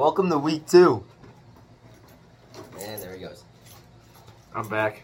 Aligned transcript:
Welcome 0.00 0.30
to 0.30 0.38
week 0.38 0.66
two. 0.66 1.04
And 2.80 3.02
there 3.02 3.12
he 3.12 3.20
goes. 3.20 3.44
I'm 4.54 4.66
back. 4.66 5.02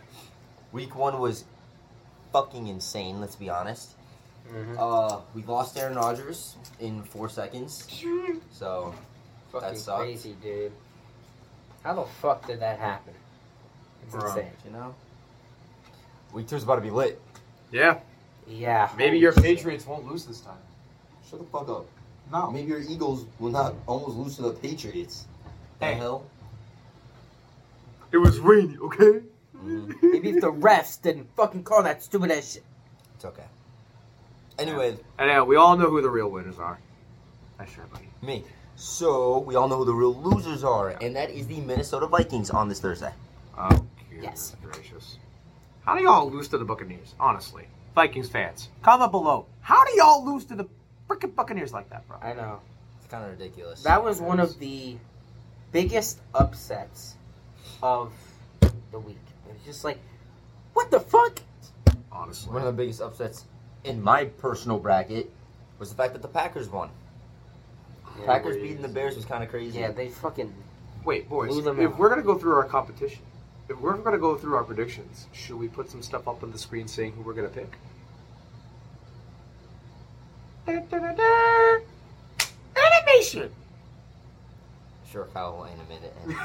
Week 0.72 0.96
one 0.96 1.21
was 1.21 1.45
fucking 2.32 2.66
insane, 2.69 3.20
let's 3.20 3.37
be 3.37 3.51
honest. 3.51 3.91
Mhm. 4.51 4.79
Uh, 4.79 5.20
we 5.34 5.43
lost 5.43 5.77
Aaron 5.77 5.96
Rodgers 5.96 6.56
in 6.80 7.02
four 7.02 7.29
seconds. 7.29 7.87
So, 8.51 8.95
Fucking 9.52 9.77
sucked. 9.77 10.01
crazy, 10.01 10.34
dude. 10.43 10.73
How 11.83 11.92
the 11.92 12.05
fuck 12.23 12.47
did 12.47 12.60
that 12.60 12.78
happen? 12.78 13.12
It's 14.02 14.15
Bro. 14.15 14.28
insane. 14.30 14.52
you 14.65 14.70
know, 14.70 14.95
week 16.33 16.48
two's 16.48 16.62
about 16.62 16.77
to 16.77 16.80
be 16.80 16.88
lit. 16.88 17.20
Yeah. 17.70 17.98
Yeah. 18.47 18.88
Maybe 18.97 19.19
your. 19.19 19.34
Patriots 19.34 19.84
won't 19.87 20.06
lose 20.06 20.24
this 20.24 20.41
time. 20.41 20.56
Shut 21.28 21.41
the 21.41 21.45
fuck 21.45 21.69
up. 21.69 21.87
No. 22.33 22.51
Maybe 22.51 22.69
your 22.69 22.80
Eagles 22.80 23.25
will 23.39 23.51
not 23.51 23.75
almost 23.87 24.16
lose 24.16 24.37
to 24.37 24.43
the 24.43 24.51
Patriots. 24.53 25.27
The 25.79 25.87
Hey. 25.87 25.95
hell? 25.95 26.25
It 28.12 28.19
was 28.19 28.39
rainy, 28.39 28.77
okay? 28.79 29.23
Mhm. 29.57 29.95
Maybe 30.02 30.30
if 30.30 30.41
the 30.41 30.52
refs 30.52 31.01
didn't 31.01 31.29
fucking 31.37 31.65
call 31.65 31.83
that 31.83 32.02
stupid 32.02 32.30
ass 32.30 32.52
shit. 32.55 32.65
It's 33.15 33.25
okay. 33.25 33.45
Anyway, 34.59 34.97
And 35.19 35.29
yeah, 35.29 35.43
we 35.43 35.57
all 35.57 35.77
know 35.77 35.91
who 35.91 36.01
the 36.01 36.09
real 36.11 36.30
winners 36.30 36.59
are. 36.59 36.79
Nice 37.59 37.73
try, 37.73 37.85
buddy. 37.85 38.09
me. 38.23 38.45
So, 38.79 39.38
we 39.38 39.55
all 39.55 39.69
know 39.69 39.79
who 39.79 39.85
the 39.87 39.95
real 39.95 40.15
losers 40.15 40.63
are, 40.63 40.91
and 41.01 41.16
that 41.16 41.30
is 41.30 41.47
the 41.47 41.61
Minnesota 41.61 42.07
Vikings 42.07 42.51
on 42.51 42.69
this 42.69 42.80
Thursday. 42.80 43.13
Oh, 43.59 43.71
Yes. 44.21 44.55
gracious. 44.63 45.16
How 45.85 45.95
do 45.97 46.02
y'all 46.02 46.30
lose 46.30 46.49
to 46.49 46.59
the 46.59 46.65
Buccaneers, 46.65 47.15
honestly? 47.19 47.66
Vikings 47.95 48.29
fans, 48.29 48.69
comment 48.83 49.11
below. 49.11 49.47
How 49.61 49.83
do 49.85 49.93
y'all 49.96 50.24
lose 50.27 50.45
to 50.46 50.55
the 50.55 50.65
freaking 51.09 51.35
Buccaneers 51.35 51.73
like 51.73 51.90
that, 51.90 52.07
bro? 52.09 52.18
I 52.21 52.32
know. 52.35 52.60
It's 52.99 53.07
kind 53.10 53.24
of 53.24 53.30
ridiculous. 53.30 53.82
That 53.82 54.02
was 54.02 54.21
one 54.21 54.40
of 54.40 54.59
the 54.59 54.96
biggest 55.73 56.21
upsets 56.35 57.16
of 57.82 58.12
the 58.90 58.99
week. 58.99 59.18
It 59.49 59.52
was 59.54 59.62
just 59.65 59.84
like, 59.84 59.99
what 60.73 60.90
the 60.90 61.01
fuck? 61.01 61.40
Honestly. 62.10 62.52
One 62.52 62.62
of 62.62 62.66
the 62.66 62.82
biggest 62.82 63.01
upsets 63.01 63.45
in 63.84 64.03
my 64.03 64.25
personal 64.25 64.78
bracket 64.78 65.31
was 65.78 65.91
the 65.91 65.97
fact 65.97 66.15
that 66.15 66.22
the 66.22 66.28
Packers 66.28 66.69
won. 66.69 66.91
Packers 68.25 68.56
beating 68.56 68.82
the 68.82 68.88
Bears 68.88 69.15
was 69.15 69.25
kind 69.25 69.44
of 69.44 69.50
crazy. 69.50 69.78
Yeah, 69.78 69.93
they 69.93 70.09
fucking. 70.09 70.53
Wait, 71.04 71.28
boys, 71.28 71.50
Blew 71.50 71.62
them 71.62 71.78
if 71.78 71.93
out. 71.93 71.99
we're 71.99 72.09
going 72.09 72.21
to 72.21 72.27
go 72.27 72.37
through 72.37 72.54
our 72.54 72.65
competition, 72.65 73.21
if 73.69 73.78
we're 73.78 73.97
going 73.97 74.12
to 74.12 74.19
go 74.19 74.37
through 74.37 74.56
our 74.56 74.65
predictions, 74.65 75.27
should 75.32 75.56
we 75.56 75.69
put 75.69 75.91
some 75.91 76.03
stuff 76.03 76.27
up 76.27 76.43
on 76.43 76.50
the 76.50 76.59
screen 76.59 76.88
saying 76.88 77.12
who 77.12 77.22
we're 77.22 77.34
going 80.66 80.82
to 80.88 81.82
pick? 82.38 82.53
Animation! 82.76 83.50
Sure, 85.10 85.26
Kyle 85.32 85.56
will 85.56 85.64
in 85.64 85.72
a 85.81 85.84
minute. 85.88 86.14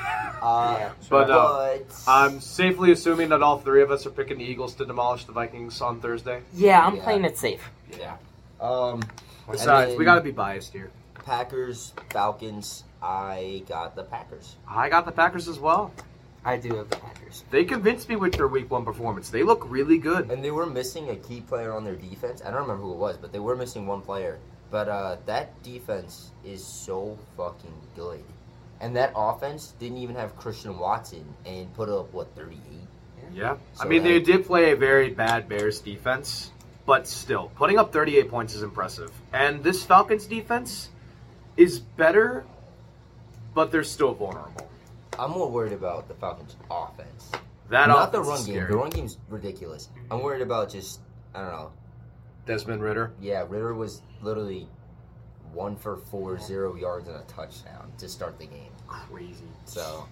Uh, 0.41 0.75
Yeah. 0.79 0.91
But, 1.09 1.29
uh, 1.29 1.77
but 1.77 1.95
I'm 2.07 2.39
safely 2.39 2.91
assuming 2.91 3.29
that 3.29 3.43
all 3.43 3.59
three 3.59 3.83
of 3.83 3.91
us 3.91 4.07
are 4.07 4.09
picking 4.11 4.39
the 4.39 4.43
Eagles 4.43 4.73
to 4.75 4.85
demolish 4.85 5.25
the 5.25 5.31
Vikings 5.33 5.81
on 5.81 5.99
Thursday. 5.99 6.41
Yeah, 6.53 6.83
I'm 6.85 6.95
Yeah. 6.95 7.03
playing 7.03 7.25
it 7.25 7.37
safe. 7.37 7.69
yeah. 7.99 8.15
Um, 8.59 9.03
Besides, 9.49 9.95
we 9.97 10.05
got 10.05 10.15
to 10.15 10.21
be 10.21 10.31
biased 10.31 10.73
here. 10.73 10.89
Packers, 11.25 11.93
Falcons. 12.09 12.83
I 13.03 13.63
got 13.67 13.95
the 13.95 14.03
Packers. 14.03 14.55
I 14.67 14.89
got 14.89 15.05
the 15.05 15.11
Packers 15.11 15.47
as 15.47 15.59
well. 15.59 15.91
I 16.43 16.57
do 16.57 16.75
have 16.75 16.89
the 16.89 16.95
Packers. 16.97 17.43
They 17.51 17.63
convinced 17.63 18.09
me 18.09 18.15
with 18.15 18.33
their 18.33 18.47
Week 18.47 18.69
One 18.71 18.83
performance. 18.83 19.29
They 19.29 19.43
look 19.43 19.69
really 19.69 19.97
good. 19.97 20.31
And 20.31 20.43
they 20.43 20.51
were 20.51 20.65
missing 20.65 21.09
a 21.09 21.15
key 21.15 21.41
player 21.41 21.71
on 21.73 21.83
their 21.83 21.95
defense. 21.95 22.41
I 22.43 22.49
don't 22.49 22.61
remember 22.61 22.83
who 22.83 22.93
it 22.93 22.97
was, 22.97 23.17
but 23.17 23.31
they 23.31 23.39
were 23.39 23.55
missing 23.55 23.85
one 23.85 24.01
player. 24.01 24.39
But 24.71 24.87
uh, 24.87 25.17
that 25.25 25.61
defense 25.61 26.31
is 26.43 26.65
so 26.65 27.17
fucking 27.37 27.73
good. 27.95 28.23
And 28.79 28.95
that 28.95 29.13
offense 29.15 29.73
didn't 29.79 29.99
even 29.99 30.15
have 30.15 30.35
Christian 30.35 30.79
Watson 30.79 31.25
and 31.45 31.71
put 31.75 31.89
up, 31.89 32.11
what, 32.13 32.35
38? 32.35 32.59
Yeah, 33.33 33.57
I 33.79 33.83
So 33.83 33.87
mean 33.87 34.03
they 34.03 34.19
did 34.19 34.45
play 34.45 34.71
a 34.71 34.75
very 34.75 35.09
bad 35.09 35.47
Bears 35.47 35.79
defense, 35.79 36.51
but 36.85 37.07
still 37.07 37.51
putting 37.55 37.77
up 37.77 37.93
38 37.93 38.29
points 38.29 38.55
is 38.55 38.63
impressive. 38.63 39.11
And 39.31 39.63
this 39.63 39.83
Falcons 39.83 40.25
defense 40.25 40.89
is 41.55 41.79
better, 41.79 42.43
but 43.53 43.71
they're 43.71 43.83
still 43.83 44.13
vulnerable. 44.13 44.67
I'm 45.21 45.29
more 45.29 45.47
worried 45.47 45.71
about 45.71 46.07
the 46.07 46.15
Falcons' 46.15 46.55
offense. 46.71 47.31
That 47.69 47.87
Not 47.87 48.11
the 48.11 48.21
offense 48.21 48.27
run 48.27 48.39
is 48.39 48.45
game. 48.47 48.67
The 48.67 48.75
run 48.75 48.89
game's 48.89 49.17
ridiculous. 49.29 49.89
I'm 49.95 50.17
mm-hmm. 50.17 50.25
worried 50.25 50.41
about 50.41 50.71
just, 50.71 50.99
I 51.35 51.41
don't 51.41 51.51
know. 51.51 51.71
Desmond 52.47 52.81
Ridder. 52.81 53.13
Yeah, 53.21 53.45
Ridder 53.47 53.75
was 53.75 54.01
literally 54.23 54.67
one 55.53 55.75
for 55.75 55.97
four, 55.97 56.39
zero 56.39 56.75
yards 56.75 57.07
and 57.07 57.17
a 57.17 57.21
touchdown 57.23 57.91
to 57.99 58.09
start 58.09 58.39
the 58.39 58.47
game. 58.47 58.71
Crazy. 58.87 59.45
So, 59.65 60.07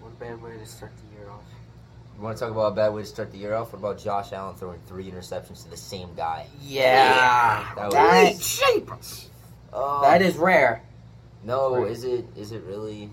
What 0.00 0.12
a 0.12 0.20
bad 0.20 0.42
way 0.42 0.58
to 0.58 0.66
start 0.66 0.92
the 0.98 1.18
year 1.18 1.30
off. 1.30 1.40
you 2.14 2.22
want 2.22 2.36
to 2.36 2.44
talk 2.44 2.52
about 2.52 2.72
a 2.72 2.74
bad 2.74 2.90
way 2.92 3.00
to 3.00 3.08
start 3.08 3.32
the 3.32 3.38
year 3.38 3.54
off? 3.54 3.72
What 3.72 3.78
about 3.78 3.98
Josh 3.98 4.34
Allen 4.34 4.54
throwing 4.54 4.80
three 4.86 5.10
interceptions 5.10 5.64
to 5.64 5.70
the 5.70 5.78
same 5.78 6.10
guy? 6.14 6.46
Yeah, 6.60 7.72
That 7.74 7.84
was- 7.86 7.94
that, 7.94 8.42
shape. 8.42 8.90
Oh, 9.72 10.02
that 10.02 10.20
is 10.20 10.36
rare. 10.36 10.82
No, 11.44 11.76
Right. 11.82 11.90
is 11.90 12.04
it? 12.04 12.24
Is 12.36 12.52
it 12.52 12.62
really? 12.64 13.10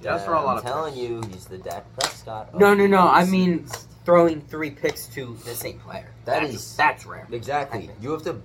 Yeah, 0.00 0.12
that's 0.12 0.24
for 0.24 0.34
a 0.34 0.40
lot 0.42 0.52
I'm 0.52 0.58
of 0.58 0.62
telling 0.64 0.94
picks. 0.94 1.02
you, 1.08 1.22
he's 1.32 1.46
the 1.46 1.58
Dak 1.58 1.84
Prescott. 1.96 2.50
of 2.52 2.60
No, 2.60 2.74
no, 2.74 2.86
no. 2.86 3.08
I 3.08 3.24
mean 3.24 3.66
seasons. 3.66 3.88
throwing 4.04 4.40
three 4.42 4.70
picks 4.70 5.06
to 5.08 5.36
the 5.44 5.54
same 5.54 5.78
player. 5.78 6.10
That 6.26 6.42
that's, 6.42 6.54
is- 6.54 6.76
that's 6.76 7.06
rare. 7.06 7.26
exactly. 7.32 7.90
You 8.00 8.10
have 8.12 8.22
to, 8.24 8.40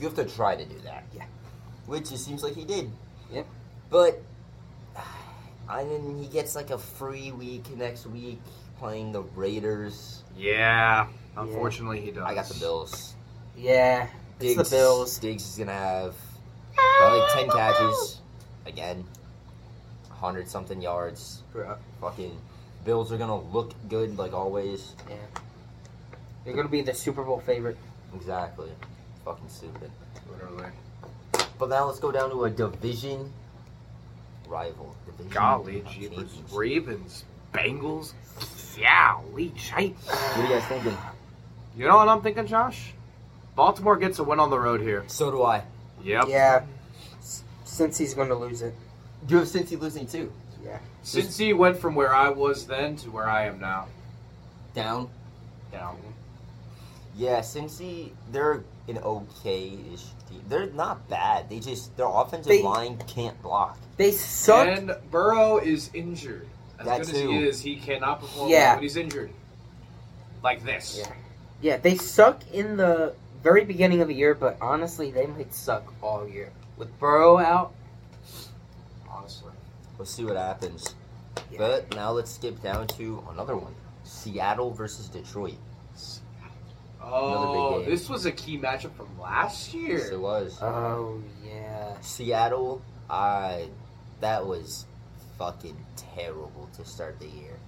you 0.00 0.06
have 0.06 0.14
to 0.16 0.24
try 0.24 0.56
to 0.56 0.64
do 0.64 0.78
that. 0.84 1.04
Yeah. 1.14 1.24
Which 1.86 2.10
it 2.12 2.18
seems 2.18 2.42
like 2.42 2.54
he 2.54 2.64
did. 2.64 2.90
Yep. 3.30 3.46
But, 3.90 4.22
I 5.68 5.84
mean, 5.84 6.18
he 6.22 6.28
gets 6.28 6.54
like 6.56 6.70
a 6.70 6.78
free 6.78 7.30
week 7.32 7.76
next 7.76 8.06
week 8.06 8.40
playing 8.78 9.12
the 9.12 9.22
Raiders. 9.22 10.22
Yeah, 10.36 11.06
unfortunately 11.36 12.00
he 12.00 12.10
does. 12.10 12.24
I 12.24 12.34
got 12.34 12.46
the 12.48 12.58
Bills. 12.58 13.14
Yeah, 13.56 14.08
it's 14.40 14.68
the 14.70 14.76
Bills. 14.76 15.18
Diggs 15.18 15.46
is 15.48 15.56
gonna 15.58 15.72
have 15.72 16.14
probably 16.98 17.18
like 17.20 17.32
ten 17.34 17.50
catches 17.50 18.20
again, 18.66 19.04
hundred 20.10 20.48
something 20.48 20.80
yards. 20.80 21.42
Bro. 21.52 21.76
Fucking 22.00 22.36
Bills 22.84 23.12
are 23.12 23.18
gonna 23.18 23.40
look 23.40 23.72
good 23.88 24.18
like 24.18 24.32
always. 24.32 24.94
Yeah, 25.08 25.16
they're 26.44 26.54
gonna 26.54 26.68
be 26.68 26.82
the 26.82 26.94
Super 26.94 27.22
Bowl 27.22 27.40
favorite. 27.40 27.76
Exactly. 28.14 28.68
Fucking 29.24 29.48
stupid. 29.48 29.90
Literally. 30.30 30.66
But 31.58 31.68
now 31.70 31.86
let's 31.86 31.98
go 32.00 32.12
down 32.12 32.30
to 32.30 32.44
a 32.44 32.50
division 32.50 33.32
rival. 34.48 34.94
Division 35.06 35.32
Golly, 35.32 35.80
of 35.80 35.86
jeepers. 35.88 36.10
champions. 36.32 36.52
Ravens, 36.52 37.24
Bengals. 37.54 38.12
Yeah, 38.78 39.18
leech 39.32 39.58
shape. 39.58 39.96
What 40.04 40.36
are 40.38 40.42
you 40.42 40.48
guys 40.48 40.64
thinking? 40.64 40.96
You 41.76 41.86
know 41.88 41.96
what 41.96 42.08
I'm 42.08 42.20
thinking, 42.22 42.46
Josh? 42.46 42.92
Baltimore 43.56 43.96
gets 43.96 44.18
a 44.18 44.24
win 44.24 44.40
on 44.40 44.50
the 44.50 44.58
road 44.58 44.80
here. 44.80 45.04
So 45.06 45.30
do 45.30 45.42
I. 45.42 45.62
Yep. 46.02 46.24
Yeah, 46.28 46.60
S- 46.62 46.68
since 47.74 47.98
he's 47.98 48.14
gonna 48.14 48.34
lose 48.36 48.62
it. 48.62 48.72
You 49.28 49.38
have 49.38 49.48
Cincy 49.48 49.78
losing 49.80 50.06
too. 50.06 50.32
Yeah, 50.64 50.78
Since 51.02 51.36
he 51.36 51.52
went 51.52 51.76
from 51.76 51.94
where 51.94 52.14
I 52.14 52.28
was 52.30 52.66
then 52.66 52.96
to 52.96 53.10
where 53.10 53.28
I 53.28 53.46
am 53.46 53.58
now. 53.60 53.88
Down. 54.74 55.10
Down. 55.72 55.98
Yeah, 57.16 57.40
Cincy, 57.40 58.10
they're 58.30 58.62
an 58.88 58.98
okay-ish 58.98 60.04
team. 60.30 60.42
They're 60.48 60.66
not 60.70 61.06
bad. 61.08 61.50
They 61.50 61.58
just 61.58 61.96
their 61.96 62.06
offensive 62.06 62.48
They- 62.48 62.62
line 62.62 62.96
can't 63.08 63.40
block. 63.42 63.76
they 63.96 64.12
suck. 64.12 64.66
And 64.68 64.94
Burrow 65.10 65.58
is 65.58 65.90
injured. 65.94 66.46
As 66.78 66.86
That 66.86 67.00
good 67.06 67.14
as 67.14 67.20
he 67.20 67.36
is, 67.44 67.60
he 67.60 67.76
cannot 67.76 68.20
perform 68.20 68.50
Yeah. 68.50 68.66
well 68.68 68.74
when 68.76 68.82
he's 68.84 68.96
injured. 68.96 69.30
Like 70.42 70.64
this. 70.64 70.96
Yeah. 70.98 71.12
Yeah, 71.60 71.76
they 71.78 71.96
suck 71.96 72.40
in 72.52 72.76
the 72.76 73.14
very 73.42 73.64
beginning 73.64 74.00
of 74.00 74.08
the 74.08 74.14
year, 74.14 74.34
but 74.34 74.56
honestly, 74.60 75.10
they 75.10 75.26
might 75.26 75.54
suck 75.54 75.92
all 76.02 76.26
year. 76.28 76.50
With 76.76 76.98
Burrow 76.98 77.38
out, 77.38 77.72
Honestly. 79.08 79.52
We'll 79.96 80.06
see 80.06 80.24
what 80.24 80.36
happens. 80.36 80.94
Yeah. 81.50 81.58
But 81.58 81.94
now 81.94 82.10
let's 82.10 82.32
skip 82.32 82.60
down 82.62 82.88
to 82.88 83.22
another 83.30 83.56
one: 83.56 83.74
Seattle 84.02 84.72
versus 84.72 85.08
Detroit. 85.08 85.58
Oh, 87.06 87.82
this 87.84 88.08
was 88.08 88.26
a 88.26 88.32
key 88.32 88.58
matchup 88.58 88.94
from 88.96 89.08
last 89.20 89.74
year. 89.74 89.98
Yes, 89.98 90.08
it 90.08 90.20
was. 90.20 90.58
oh 90.62 91.22
yeah, 91.46 92.00
Seattle, 92.00 92.82
I 93.10 93.68
that 94.20 94.46
was 94.46 94.86
fucking 95.38 95.76
terrible 95.96 96.68
to 96.76 96.84
start 96.84 97.18
the 97.20 97.26
year. 97.26 97.58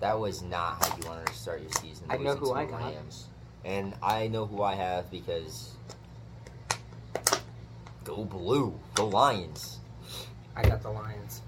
That 0.00 0.18
was 0.18 0.42
not 0.42 0.84
how 0.84 0.96
you 0.96 1.08
wanted 1.08 1.26
to 1.28 1.34
start 1.34 1.62
your 1.62 1.70
season. 1.72 2.06
I 2.10 2.16
know 2.16 2.34
who 2.34 2.52
I 2.52 2.64
got. 2.64 2.80
Rams. 2.80 3.26
And 3.64 3.94
I 4.02 4.26
know 4.26 4.44
who 4.44 4.62
I 4.62 4.74
have 4.74 5.10
because 5.10 5.72
go 8.04 8.24
blue, 8.24 8.78
go 8.94 9.06
Lions, 9.08 9.78
I 10.56 10.62
got 10.62 10.82
the 10.82 10.90
Lions. 10.90 11.42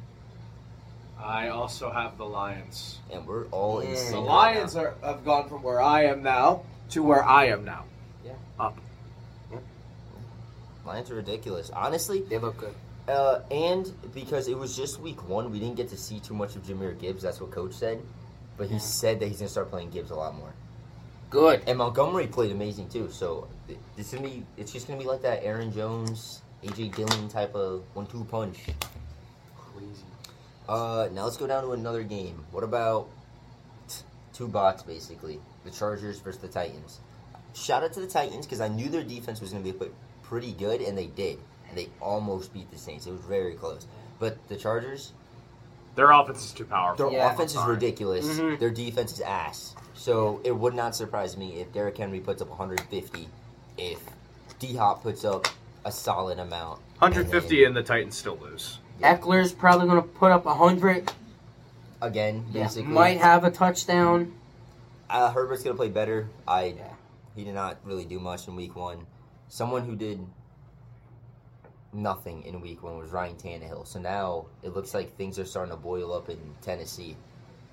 I 1.18 1.48
also 1.48 1.90
have 1.90 2.18
the 2.18 2.24
Lions. 2.26 2.98
and 3.12 3.26
we're 3.26 3.46
all 3.46 3.80
in 3.80 3.90
Yeah. 3.90 3.96
sync. 3.96 4.10
The 4.12 4.16
right 4.18 4.26
Lions 4.26 4.74
now. 4.74 4.80
are, 4.82 4.94
have 5.02 5.24
gone 5.24 5.48
from 5.48 5.62
where 5.62 5.80
I 5.80 6.04
am 6.04 6.22
now 6.22 6.62
to 6.90 7.02
where 7.02 7.24
I 7.24 7.46
am 7.46 7.64
now. 7.64 7.84
Yeah. 8.24 8.32
Up. 8.60 8.76
Lions 10.84 11.10
are 11.10 11.16
ridiculous. 11.16 11.70
Honestly, 11.70 12.20
They 12.22 12.38
look 12.38 12.58
good. 12.58 12.74
Uh, 13.08 13.40
and 13.50 13.92
because 14.14 14.46
it 14.48 14.56
was 14.58 14.76
just 14.76 15.00
week 15.00 15.28
one, 15.28 15.50
we 15.50 15.58
didn't 15.60 15.76
get 15.76 15.88
to 15.90 15.96
see 15.96 16.20
too 16.20 16.34
much 16.34 16.54
of 16.56 16.62
Jahmyr 16.64 16.98
Gibbs. 16.98 17.22
That's 17.22 17.40
what 17.40 17.50
coach 17.50 17.72
said. 17.72 18.02
But 18.56 18.66
he 18.68 18.74
Yeah. 18.74 18.80
said 18.80 19.20
that 19.20 19.26
he's 19.28 19.38
gonna 19.38 19.48
start 19.48 19.70
playing 19.70 19.90
Gibbs 19.90 20.10
a 20.10 20.14
lot 20.16 20.34
more. 20.36 20.52
Good. 21.30 21.62
And 21.66 21.78
Montgomery 21.78 22.26
played 22.28 22.52
amazing 22.52 22.88
too. 22.88 23.10
So 23.10 23.48
th- 23.66 23.78
this 23.96 24.12
gonna 24.12 24.26
be 24.28 24.44
it's 24.56 24.72
just 24.72 24.86
gonna 24.86 24.98
be 24.98 25.06
like 25.06 25.22
that 25.22 25.42
Aaron 25.44 25.72
Jones, 25.72 26.42
AJ 26.66 26.94
Dillon 26.96 27.28
type 27.28 27.54
of 27.54 27.82
one-two 27.94 28.24
punch. 28.24 28.58
Crazy. 29.56 30.02
Uh, 30.68 31.08
now 31.12 31.24
let's 31.24 31.36
go 31.36 31.46
down 31.46 31.62
to 31.64 31.72
another 31.72 32.02
game. 32.02 32.44
What 32.50 32.64
about 32.64 33.08
t- 33.88 34.02
two 34.32 34.48
bots 34.48 34.82
basically? 34.82 35.40
The 35.64 35.70
Chargers 35.70 36.18
versus 36.20 36.40
the 36.40 36.48
Titans. 36.48 37.00
Shout 37.54 37.82
out 37.84 37.92
to 37.94 38.00
the 38.00 38.06
Titans 38.06 38.46
because 38.46 38.60
I 38.60 38.68
knew 38.68 38.88
their 38.88 39.04
defense 39.04 39.40
was 39.40 39.50
gonna 39.52 39.64
be 39.64 39.72
p- 39.72 39.86
pretty 40.22 40.52
good, 40.52 40.80
and 40.80 40.96
they 40.98 41.06
did. 41.06 41.38
And 41.68 41.76
they 41.78 41.88
almost 42.00 42.52
beat 42.52 42.70
the 42.70 42.78
Saints. 42.78 43.06
It 43.06 43.12
was 43.12 43.20
very 43.22 43.54
close. 43.54 43.86
But 44.18 44.36
the 44.48 44.56
Chargers, 44.56 45.12
Their 45.94 46.10
offense 46.10 46.44
is 46.44 46.52
too 46.52 46.64
powerful. 46.64 47.10
their 47.10 47.18
Yeah. 47.18 47.32
offense 47.32 47.52
is 47.52 47.58
Sorry. 47.58 47.74
ridiculous. 47.74 48.26
Mhm. 48.26 48.58
Their 48.58 48.70
defense 48.70 49.12
is 49.12 49.20
ass. 49.20 49.74
So 49.94 50.40
it 50.44 50.52
would 50.52 50.74
not 50.74 50.94
surprise 50.94 51.36
me 51.36 51.54
if 51.60 51.72
Derrick 51.72 51.96
Henry 51.96 52.20
puts 52.20 52.42
up 52.42 52.48
150, 52.50 53.28
if 53.78 54.00
D 54.58 54.76
Hop 54.76 55.02
puts 55.02 55.24
up 55.24 55.46
a 55.86 55.92
solid 55.92 56.40
amount. 56.40 56.80
150 56.98 57.58
and 57.64 57.66
and 57.68 57.76
the 57.76 57.82
Titans 57.82 58.16
still 58.16 58.36
lose. 58.42 58.80
Ekeler's 59.00 59.52
probably 59.52 59.86
going 59.86 60.02
to 60.02 60.08
put 60.08 60.32
up 60.32 60.44
100. 60.44 61.06
then, 61.06 61.14
again, 62.02 62.44
Yeah. 62.50 62.64
basically, 62.64 62.92
Might 62.92 63.18
have 63.18 63.44
a 63.44 63.50
touchdown. 63.50 64.34
uh, 65.08 65.30
Herbert's 65.30 65.62
gonna 65.62 65.76
play 65.76 65.88
better. 65.88 66.28
I 66.46 66.64
Yeah. 66.76 66.92
he 67.36 67.44
did 67.44 67.54
not 67.54 67.76
really 67.84 68.04
do 68.04 68.18
much 68.18 68.48
in 68.48 68.56
week 68.56 68.74
one. 68.74 69.06
Someone 69.48 69.84
who 69.84 69.94
did 69.94 70.26
nothing 71.92 72.42
in 72.42 72.60
week 72.60 72.82
one 72.82 72.98
was 72.98 73.10
Ryan 73.10 73.36
Tannehill. 73.36 73.86
So 73.86 74.00
now 74.00 74.46
it 74.64 74.74
looks 74.74 74.92
like 74.92 75.16
things 75.16 75.38
are 75.38 75.44
starting 75.44 75.70
to 75.70 75.76
boil 75.80 76.12
up 76.12 76.28
in 76.28 76.38
Tennessee. 76.62 77.16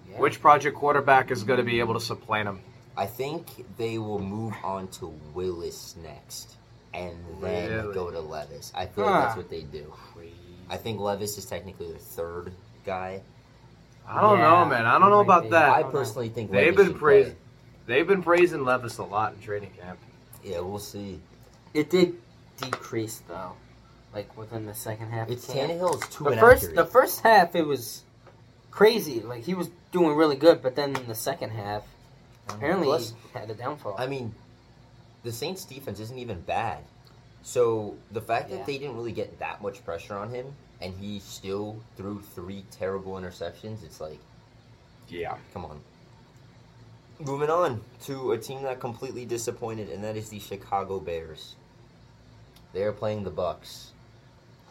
Yeah. 0.09 0.19
Which 0.19 0.39
project 0.39 0.77
quarterback 0.77 1.31
is 1.31 1.43
going 1.43 1.57
to 1.57 1.63
be 1.65 1.79
able 1.79 1.95
to 1.95 1.99
supplant 1.99 2.47
him? 2.47 2.59
I 2.95 3.07
think 3.07 3.65
they 3.77 3.97
will 3.97 4.19
move 4.19 4.53
on 4.63 4.87
to 4.99 5.07
Willis 5.33 5.95
next, 6.03 6.55
and 6.93 7.17
then 7.41 7.71
Really? 7.71 7.93
go 7.93 8.11
to 8.11 8.19
Levis. 8.19 8.71
I 8.75 8.85
feel 8.85 9.05
like 9.05 9.23
that's 9.25 9.37
what 9.37 9.49
they 9.49 9.61
do. 9.61 9.93
I 10.69 10.77
think 10.77 10.99
Levis 10.99 11.37
is 11.37 11.45
technically 11.45 11.91
the 11.91 11.99
third 11.99 12.53
guy. 12.85 13.21
I 14.07 14.21
don't 14.21 14.37
Yeah, 14.39 14.49
know, 14.49 14.65
man. 14.65 14.85
I 14.85 14.99
don't 14.99 15.09
know 15.09 15.19
about 15.21 15.43
be. 15.43 15.49
that. 15.49 15.69
I 15.69 15.81
don't 15.81 15.93
know. 15.93 15.99
personally 15.99 16.29
think 16.29 16.51
They've 16.51 16.67
Levis 16.67 16.77
been 16.77 16.87
should 16.93 16.99
praised. 16.99 17.29
play. 17.29 17.37
They've 17.85 18.07
been 18.07 18.23
praising 18.23 18.63
Levis 18.63 18.97
a 18.97 19.03
lot 19.03 19.33
in 19.33 19.41
training 19.41 19.71
camp. 19.79 19.99
Yeah, 20.43 20.59
we'll 20.61 20.79
see. 20.79 21.19
It 21.73 21.89
did 21.89 22.15
decrease, 22.57 23.21
though. 23.27 23.53
Like, 24.13 24.37
within 24.37 24.65
the 24.65 24.73
second 24.75 25.09
half. 25.09 25.29
It's 25.29 25.47
of 25.49 25.55
camp. 25.55 25.71
Tannehill's 25.71 26.07
too 26.09 26.25
The 26.25 26.31
inaccurate. 26.31 26.59
first, 26.61 26.75
the 26.75 26.85
first 26.85 27.21
half, 27.21 27.55
it 27.55 27.65
was 27.65 28.03
crazy. 28.71 29.21
Like, 29.21 29.43
he 29.43 29.53
was 29.53 29.69
doing 29.91 30.15
really 30.15 30.35
good, 30.35 30.61
but 30.61 30.75
then 30.75 30.95
in 30.95 31.07
the 31.07 31.15
second 31.15 31.49
half, 31.51 31.83
apparently 32.49 32.85
Plus, 32.87 33.13
he 33.33 33.39
had 33.39 33.49
a 33.49 33.53
downfall. 33.55 33.95
I 33.97 34.07
mean, 34.07 34.33
the 35.23 35.31
Saints' 35.31 35.65
defense 35.65 35.99
isn't 35.99 36.17
even 36.17 36.41
bad. 36.41 36.83
So 37.41 37.95
the 38.11 38.21
fact 38.21 38.49
Yeah. 38.49 38.57
that 38.57 38.65
they 38.65 38.77
didn't 38.77 38.95
really 38.95 39.11
get 39.11 39.39
that 39.39 39.61
much 39.61 39.83
pressure 39.83 40.15
on 40.15 40.29
him, 40.29 40.55
and 40.81 40.93
he 40.93 41.19
still 41.19 41.77
threw 41.97 42.21
three 42.21 42.65
terrible 42.71 43.13
interceptions, 43.13 43.83
it's 43.83 43.99
like, 43.99 44.19
Yeah. 45.07 45.37
come 45.53 45.65
on. 45.65 45.81
Moving 47.19 47.49
on 47.49 47.83
to 48.03 48.31
a 48.31 48.37
team 48.37 48.63
that 48.63 48.79
completely 48.79 49.25
disappointed, 49.25 49.89
and 49.89 50.03
that 50.03 50.15
is 50.17 50.29
the 50.29 50.39
Chicago 50.39 50.99
Bears. 50.99 51.55
They 52.73 52.83
are 52.83 52.91
playing 52.91 53.23
the 53.23 53.29
Bucks, 53.29 53.91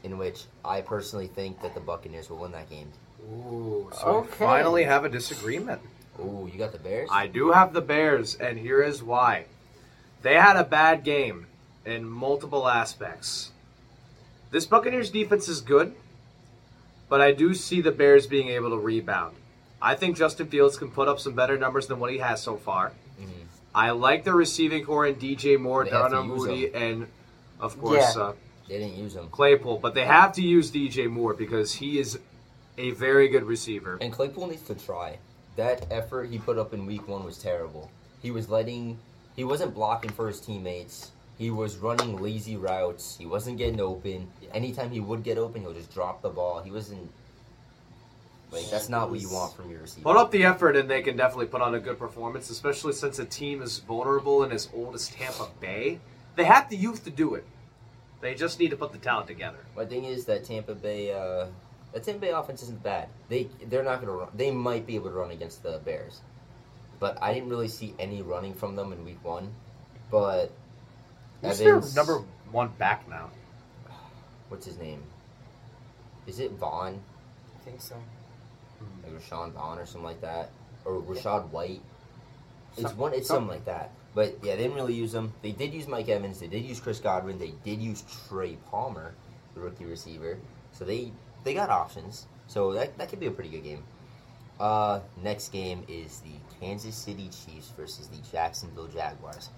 in 0.02 0.18
which 0.18 0.44
I 0.64 0.80
personally 0.80 1.28
think 1.28 1.62
that 1.62 1.74
the 1.74 1.80
Buccaneers 1.80 2.28
will 2.28 2.38
win 2.38 2.52
that 2.52 2.68
game. 2.68 2.92
Ooh, 3.30 3.88
so 3.92 4.06
Okay. 4.06 4.26
we 4.28 4.32
finally 4.36 4.84
have 4.84 5.04
a 5.04 5.08
disagreement. 5.08 5.80
Oh, 6.18 6.46
you 6.46 6.58
got 6.58 6.72
the 6.72 6.78
Bears? 6.78 7.08
I 7.12 7.26
do 7.28 7.52
have 7.52 7.72
the 7.72 7.80
Bears, 7.80 8.34
and 8.34 8.58
here 8.58 8.82
is 8.82 9.02
why. 9.02 9.46
They 10.22 10.34
had 10.34 10.56
a 10.56 10.64
bad 10.64 11.04
game 11.04 11.46
in 11.84 12.08
multiple 12.08 12.68
aspects. 12.68 13.50
This 14.50 14.66
Buccaneers 14.66 15.10
defense 15.10 15.48
is 15.48 15.60
good, 15.60 15.94
but 17.08 17.20
I 17.20 17.32
do 17.32 17.54
see 17.54 17.80
the 17.80 17.90
Bears 17.90 18.26
being 18.26 18.48
able 18.48 18.70
to 18.70 18.78
rebound. 18.78 19.36
I 19.80 19.96
think 19.96 20.16
Justin 20.16 20.46
Fields 20.46 20.78
can 20.78 20.90
put 20.90 21.08
up 21.08 21.18
some 21.18 21.34
better 21.34 21.58
numbers 21.58 21.88
than 21.88 21.98
what 21.98 22.12
he 22.12 22.18
has 22.18 22.40
so 22.40 22.56
far. 22.56 22.92
Mhm. 23.20 23.46
I 23.74 23.90
like 23.90 24.24
the 24.24 24.32
receiving 24.34 24.84
core 24.84 25.06
in 25.06 25.16
DJ 25.16 25.56
Moore, 25.56 25.84
They 25.84 25.90
have 25.90 26.10
to 26.10 26.16
Darnell 26.16 26.36
use 26.36 26.46
Moody, 26.46 26.74
and 26.74 27.08
of 27.58 27.80
course 27.80 28.16
uh, 28.16 28.34
They 28.68 28.78
didn't 28.78 28.96
use 28.96 29.14
them. 29.14 29.28
Claypool. 29.30 29.78
But 29.78 29.94
they 29.94 30.04
have 30.04 30.32
to 30.34 30.42
use 30.42 30.70
DJ 30.70 31.08
Moore 31.08 31.34
because 31.34 31.72
he 31.74 31.98
is 31.98 32.18
a 32.78 32.90
very 32.92 33.28
good 33.28 33.42
receiver. 33.44 33.98
And 34.00 34.12
Claypool 34.12 34.46
needs 34.48 34.62
to 34.62 34.74
try. 34.74 35.18
That 35.56 35.86
effort 35.90 36.30
he 36.30 36.38
put 36.38 36.58
up 36.58 36.72
in 36.72 36.86
week 36.86 37.08
one 37.08 37.24
was 37.24 37.38
terrible. 37.38 37.90
He 38.22 38.30
was 38.30 38.48
letting, 38.48 38.98
he 39.36 39.44
wasn't 39.44 39.74
blocking 39.74 40.10
for 40.10 40.28
his 40.28 40.40
teammates. 40.40 41.10
He 41.38 41.50
was 41.50 41.76
running 41.76 42.20
lazy 42.20 42.56
routes. 42.56 43.16
He 43.18 43.26
wasn't 43.26 43.58
getting 43.58 43.80
open. 43.80 44.30
Anytime 44.52 44.90
he 44.90 45.00
would 45.00 45.22
get 45.22 45.38
open, 45.38 45.62
he 45.62 45.66
would 45.66 45.76
just 45.76 45.92
drop 45.92 46.22
the 46.22 46.28
ball. 46.28 46.62
He 46.62 46.70
wasn't, 46.70 47.10
like, 48.50 48.70
that's 48.70 48.88
not 48.88 49.10
what 49.10 49.20
you 49.20 49.30
want 49.30 49.54
from 49.54 49.70
your 49.70 49.80
receiver. 49.80 50.04
Put 50.04 50.16
up 50.16 50.30
the 50.30 50.44
effort, 50.44 50.76
and 50.76 50.88
they 50.88 51.02
can 51.02 51.16
definitely 51.16 51.46
put 51.46 51.62
on 51.62 51.74
a 51.74 51.80
good 51.80 51.98
performance, 51.98 52.50
especially 52.50 52.92
since 52.92 53.18
a 53.18 53.24
team 53.24 53.62
is 53.62 53.78
vulnerable 53.78 54.42
and 54.42 54.52
as 54.52 54.68
old 54.74 54.94
as 54.94 55.08
Tampa 55.08 55.48
Bay. 55.60 56.00
They 56.36 56.44
have 56.44 56.68
the 56.68 56.76
youth 56.76 57.04
to 57.04 57.10
do 57.10 57.34
it. 57.34 57.44
They 58.20 58.34
just 58.34 58.60
need 58.60 58.70
to 58.70 58.76
put 58.76 58.92
the 58.92 58.98
talent 58.98 59.26
together. 59.26 59.58
My 59.76 59.84
thing 59.84 60.04
is 60.04 60.26
that 60.26 60.44
Tampa 60.44 60.76
Bay, 60.76 61.12
uh, 61.12 61.46
the 61.92 62.00
Tampa 62.00 62.20
Bay 62.20 62.30
offense 62.30 62.62
isn't 62.62 62.82
bad. 62.82 63.08
They 63.28 63.48
they're 63.66 63.82
not 63.82 64.00
gonna 64.00 64.12
run. 64.12 64.28
They 64.32 64.52
might 64.52 64.86
be 64.86 64.94
able 64.94 65.10
to 65.10 65.16
run 65.16 65.32
against 65.32 65.64
the 65.64 65.80
Bears, 65.84 66.20
but 67.02 67.18
I 67.20 67.34
didn't 67.34 67.48
really 67.48 67.66
see 67.66 67.94
any 67.98 68.22
running 68.22 68.54
from 68.54 68.76
them 68.76 68.92
in 68.92 69.04
week 69.04 69.18
one. 69.24 69.52
But 70.08 70.52
Who's 71.42 71.58
their 71.58 71.78
Evans- 71.78 71.96
number 71.96 72.22
one 72.52 72.68
back 72.78 73.08
now? 73.08 73.28
what's 74.48 74.64
his 74.66 74.78
name? 74.78 75.02
Is 76.28 76.38
it 76.38 76.52
Vaughn? 76.52 77.00
I 77.56 77.64
think 77.64 77.80
so. 77.80 77.96
Hmm. 78.78 79.14
like 79.14 79.20
Rashawn 79.20 79.50
Vaughn 79.52 79.80
or 79.80 79.84
something 79.84 80.04
like 80.04 80.20
that, 80.20 80.50
or 80.84 81.02
Rashad 81.02 81.50
White. 81.50 81.82
It's 82.76 82.82
Some- 82.82 82.96
one. 82.96 83.14
It's 83.14 83.26
something. 83.26 83.48
something 83.48 83.48
like 83.48 83.64
that. 83.64 83.90
But 84.14 84.36
yeah, 84.44 84.54
they 84.54 84.62
didn't 84.62 84.76
really 84.76 84.94
use 84.94 85.10
them. 85.10 85.32
They 85.42 85.50
did 85.50 85.74
use 85.74 85.88
Mike 85.88 86.08
Evans. 86.08 86.38
They 86.38 86.46
did 86.46 86.62
use 86.64 86.78
Chris 86.78 87.00
Godwin. 87.00 87.36
They 87.36 87.54
did 87.64 87.80
use 87.82 88.04
Trey 88.28 88.58
Palmer, 88.70 89.12
the 89.56 89.60
rookie 89.60 89.86
receiver. 89.86 90.38
So 90.70 90.84
they 90.84 91.10
they 91.42 91.52
got 91.52 91.68
options. 91.68 92.26
So 92.46 92.72
that 92.74 92.96
that 92.98 93.08
could 93.08 93.18
be 93.18 93.26
a 93.26 93.32
pretty 93.32 93.50
good 93.50 93.64
game. 93.64 93.82
Uh, 94.62 95.00
next 95.24 95.50
game 95.50 95.82
is 95.88 96.20
the 96.20 96.30
Kansas 96.60 96.94
City 96.94 97.24
Chiefs 97.24 97.72
versus 97.76 98.06
the 98.06 98.18
Jacksonville 98.30 98.86
Jaguars. 98.86 99.50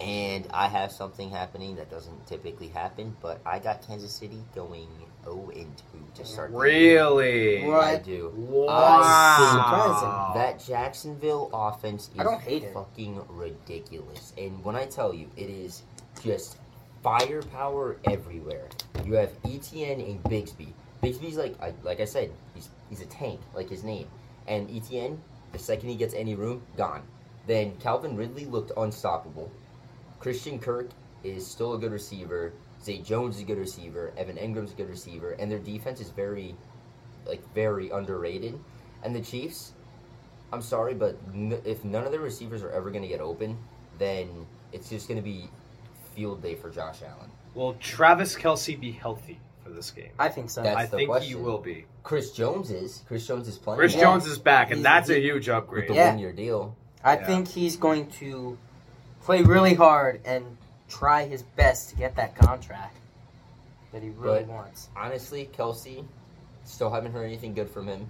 And 0.00 0.48
I 0.52 0.66
have 0.66 0.90
something 0.90 1.30
happening 1.30 1.76
that 1.76 1.90
doesn't 1.90 2.26
typically 2.26 2.66
happen, 2.66 3.16
but 3.22 3.40
I 3.46 3.60
got 3.60 3.86
Kansas 3.86 4.12
City 4.12 4.42
going 4.56 4.88
0 5.24 5.50
and 5.54 5.76
2 5.92 6.22
to 6.22 6.24
start. 6.24 6.50
the 6.50 6.56
year. 6.58 7.04
Really? 7.04 7.64
What? 7.66 7.84
I 7.84 7.98
do. 7.98 8.32
Wow. 8.36 10.32
That 10.34 10.64
Jacksonville 10.64 11.50
offense 11.52 12.10
is 12.14 12.18
I 12.20 12.24
don't 12.24 12.40
hate 12.40 12.64
it. 12.64 12.74
fucking 12.74 13.22
ridiculous. 13.28 14.32
And 14.36 14.64
when 14.64 14.74
I 14.74 14.86
tell 14.86 15.14
you, 15.14 15.28
it 15.36 15.50
is 15.50 15.82
just 16.22 16.56
firepower 17.02 17.96
everywhere. 18.04 18.66
You 19.04 19.14
have 19.14 19.40
ETN 19.44 20.04
and 20.04 20.22
Bigsby. 20.24 20.72
Bigsby's 21.02 21.36
like, 21.36 21.60
I, 21.62 21.72
like 21.84 22.00
I 22.00 22.04
said, 22.04 22.32
he's 22.54 22.68
he's 22.88 23.00
a 23.00 23.06
tank, 23.06 23.40
like 23.54 23.68
his 23.68 23.84
name. 23.84 24.08
And 24.48 24.68
ETN, 24.70 25.18
the 25.52 25.58
second 25.58 25.90
he 25.90 25.94
gets 25.94 26.14
any 26.14 26.34
room, 26.34 26.62
gone. 26.76 27.02
Then 27.46 27.76
Calvin 27.76 28.16
Ridley 28.16 28.46
looked 28.46 28.72
unstoppable. 28.76 29.52
Christian 30.18 30.58
Kirk 30.58 30.88
is 31.22 31.46
still 31.46 31.74
a 31.74 31.78
good 31.78 31.92
receiver. 31.92 32.52
Zay 32.82 32.98
Jones 32.98 33.36
is 33.36 33.42
a 33.42 33.44
good 33.44 33.58
receiver. 33.58 34.12
Evan 34.16 34.36
Engram's 34.36 34.72
a 34.72 34.74
good 34.74 34.88
receiver, 34.88 35.32
and 35.32 35.50
their 35.50 35.58
defense 35.58 36.00
is 36.00 36.10
very, 36.10 36.56
like, 37.26 37.42
very 37.54 37.90
underrated. 37.90 38.58
And 39.02 39.14
the 39.14 39.20
Chiefs, 39.20 39.74
I'm 40.52 40.62
sorry, 40.62 40.94
but 40.94 41.18
n- 41.34 41.60
if 41.64 41.84
none 41.84 42.04
of 42.04 42.10
their 42.10 42.20
receivers 42.20 42.62
are 42.62 42.70
ever 42.70 42.90
going 42.90 43.02
to 43.02 43.08
get 43.08 43.20
open, 43.20 43.58
then 43.98 44.46
it's 44.72 44.88
just 44.88 45.08
going 45.08 45.20
to 45.20 45.24
be 45.24 45.48
field 46.14 46.42
day 46.42 46.54
for 46.54 46.70
Josh 46.70 47.02
Allen. 47.02 47.30
Will 47.54 47.74
Travis 47.74 48.34
Kelce 48.34 48.78
be 48.78 48.92
healthy 48.92 49.40
for 49.68 49.74
this 49.74 49.90
game? 49.90 50.10
I 50.18 50.28
think 50.28 50.50
so. 50.50 50.62
That's 50.62 50.76
I 50.76 50.86
the 50.86 50.96
think 50.96 51.18
he 51.22 51.34
will 51.34 51.58
be. 51.58 51.84
Chris 52.02 52.32
Jones 52.32 52.70
is. 52.70 53.02
Chris 53.06 53.26
Jones 53.26 53.46
is 53.48 53.58
playing 53.58 53.78
Chris 53.78 53.94
Yeah. 53.94 54.00
Jones 54.02 54.26
is 54.26 54.38
back, 54.38 54.68
and 54.70 54.78
He's- 54.78 54.84
that's 54.84 55.08
a 55.10 55.14
he- 55.14 55.22
huge 55.22 55.48
with 55.48 55.56
upgrade. 55.56 55.88
the 55.88 55.94
Yeah. 55.94 56.10
one-year 56.10 56.32
deal. 56.32 56.74
I 57.04 57.16
Yeah. 57.16 57.26
think 57.26 57.48
he's 57.48 57.76
going 57.76 58.08
to 58.12 58.56
play 59.22 59.42
really 59.42 59.74
hard 59.74 60.20
and 60.24 60.56
try 60.88 61.24
his 61.26 61.42
best 61.42 61.90
to 61.90 61.96
get 61.96 62.16
that 62.16 62.34
contract 62.34 62.96
that 63.92 64.02
he 64.02 64.08
really 64.10 64.40
But- 64.40 64.48
wants. 64.48 64.88
Honestly, 64.96 65.48
Kelce, 65.56 66.04
still 66.64 66.90
haven't 66.90 67.12
heard 67.12 67.24
anything 67.26 67.54
good 67.54 67.70
from 67.70 67.86
him. 67.86 68.08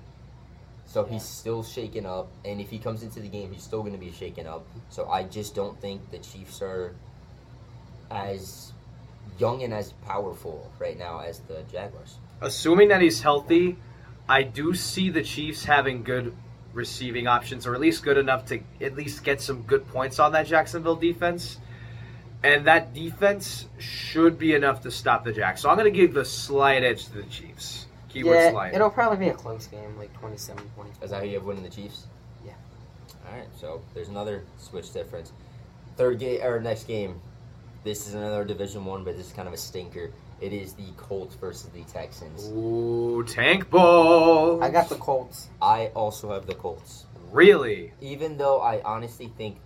So 0.87 1.05
Yeah. 1.05 1.13
he's 1.15 1.25
still 1.25 1.63
shaken 1.63 2.07
up, 2.07 2.29
and 2.45 2.61
if 2.61 2.71
he 2.71 2.79
comes 2.79 3.03
into 3.03 3.21
the 3.21 3.29
game, 3.29 3.53
he's 3.53 3.63
still 3.63 3.81
going 3.81 3.93
to 3.93 3.99
be 3.99 4.11
shaken 4.13 4.47
up. 4.47 4.65
So 4.91 5.09
I 5.09 5.25
just 5.25 5.55
don't 5.55 5.79
think 5.81 6.11
the 6.11 6.19
Chiefs 6.19 6.63
are 6.63 6.95
as 8.11 8.73
young 9.39 9.63
and 9.63 9.73
as 9.73 9.93
powerful 10.07 10.71
right 10.79 10.99
now 10.99 11.21
as 11.21 11.41
the 11.41 11.63
Jaguars. 11.71 12.17
assuming 12.41 12.89
that 12.89 13.01
he's 13.01 13.21
healthy, 13.21 13.77
I 14.29 14.43
do 14.43 14.75
see 14.75 15.11
the 15.11 15.23
Chiefs 15.23 15.65
having 15.65 16.03
good 16.03 16.35
receiving 16.73 17.27
options, 17.27 17.67
or 17.67 17.75
at 17.75 17.81
least 17.81 18.03
good 18.03 18.19
enough 18.19 18.47
to 18.47 18.61
at 18.81 18.95
least 18.95 19.25
get 19.25 19.41
some 19.41 19.63
good 19.63 19.87
points 19.89 20.19
on 20.19 20.33
that 20.33 20.47
Jacksonville 20.47 20.97
defense. 20.97 21.59
And 22.43 22.67
that 22.67 22.95
defense 22.95 23.67
should 23.79 24.39
be 24.39 24.55
enough 24.55 24.83
to 24.83 24.93
stop 24.93 25.25
the 25.25 25.33
Jacks. 25.33 25.63
So 25.63 25.71
I'm 25.71 25.77
going 25.77 25.93
to 25.93 25.99
give 25.99 26.15
the 26.15 26.25
slight 26.25 26.85
edge 26.85 27.07
to 27.07 27.15
the 27.15 27.25
Chiefs. 27.25 27.87
Keyword 28.09 28.37
yeah, 28.37 28.51
slight. 28.53 28.75
it'll 28.75 28.91
probably 28.91 29.19
be 29.19 29.29
a 29.29 29.35
close 29.35 29.67
game, 29.67 29.99
like 29.99 30.17
27 30.21 30.71
20. 30.77 30.91
Is 31.03 31.11
that 31.11 31.17
how 31.17 31.23
you 31.25 31.35
have 31.35 31.45
winning 31.45 31.65
the 31.65 31.69
Chiefs? 31.69 32.07
Yeah. 32.47 32.53
All 33.27 33.37
right, 33.37 33.49
so 33.59 33.83
there's 33.93 34.09
another 34.09 34.45
switch 34.57 34.93
difference. 34.93 35.33
Third 35.97 36.21
game 36.21 36.41
or 36.43 36.61
next 36.61 36.85
game. 36.85 37.21
This 37.89 38.07
is 38.07 38.13
another 38.13 38.45
Division 38.45 38.85
One, 38.85 39.03
but 39.03 39.17
this 39.17 39.29
is 39.29 39.33
kind 39.33 39.49
of 39.49 39.55
a 39.55 39.57
stinker. 39.57 40.11
It 40.43 40.53
is 40.53 40.75
the 40.75 40.91
Colts 40.99 41.35
versus 41.37 41.71
the 41.71 41.85
Texans. 41.85 42.51
Ooh, 42.51 43.25
tank 43.27 43.71
ball. 43.71 44.63
I 44.63 44.69
got 44.69 44.91
the 44.91 44.97
Colts. 44.97 45.49
I 45.63 45.87
also 45.95 46.31
have 46.35 46.47
the 46.47 46.55
Colts. 46.55 47.07
Really? 47.33 47.95
Even 48.03 48.37
though 48.37 48.61
I 48.61 48.83
honestly 48.83 49.33
think 49.39 49.57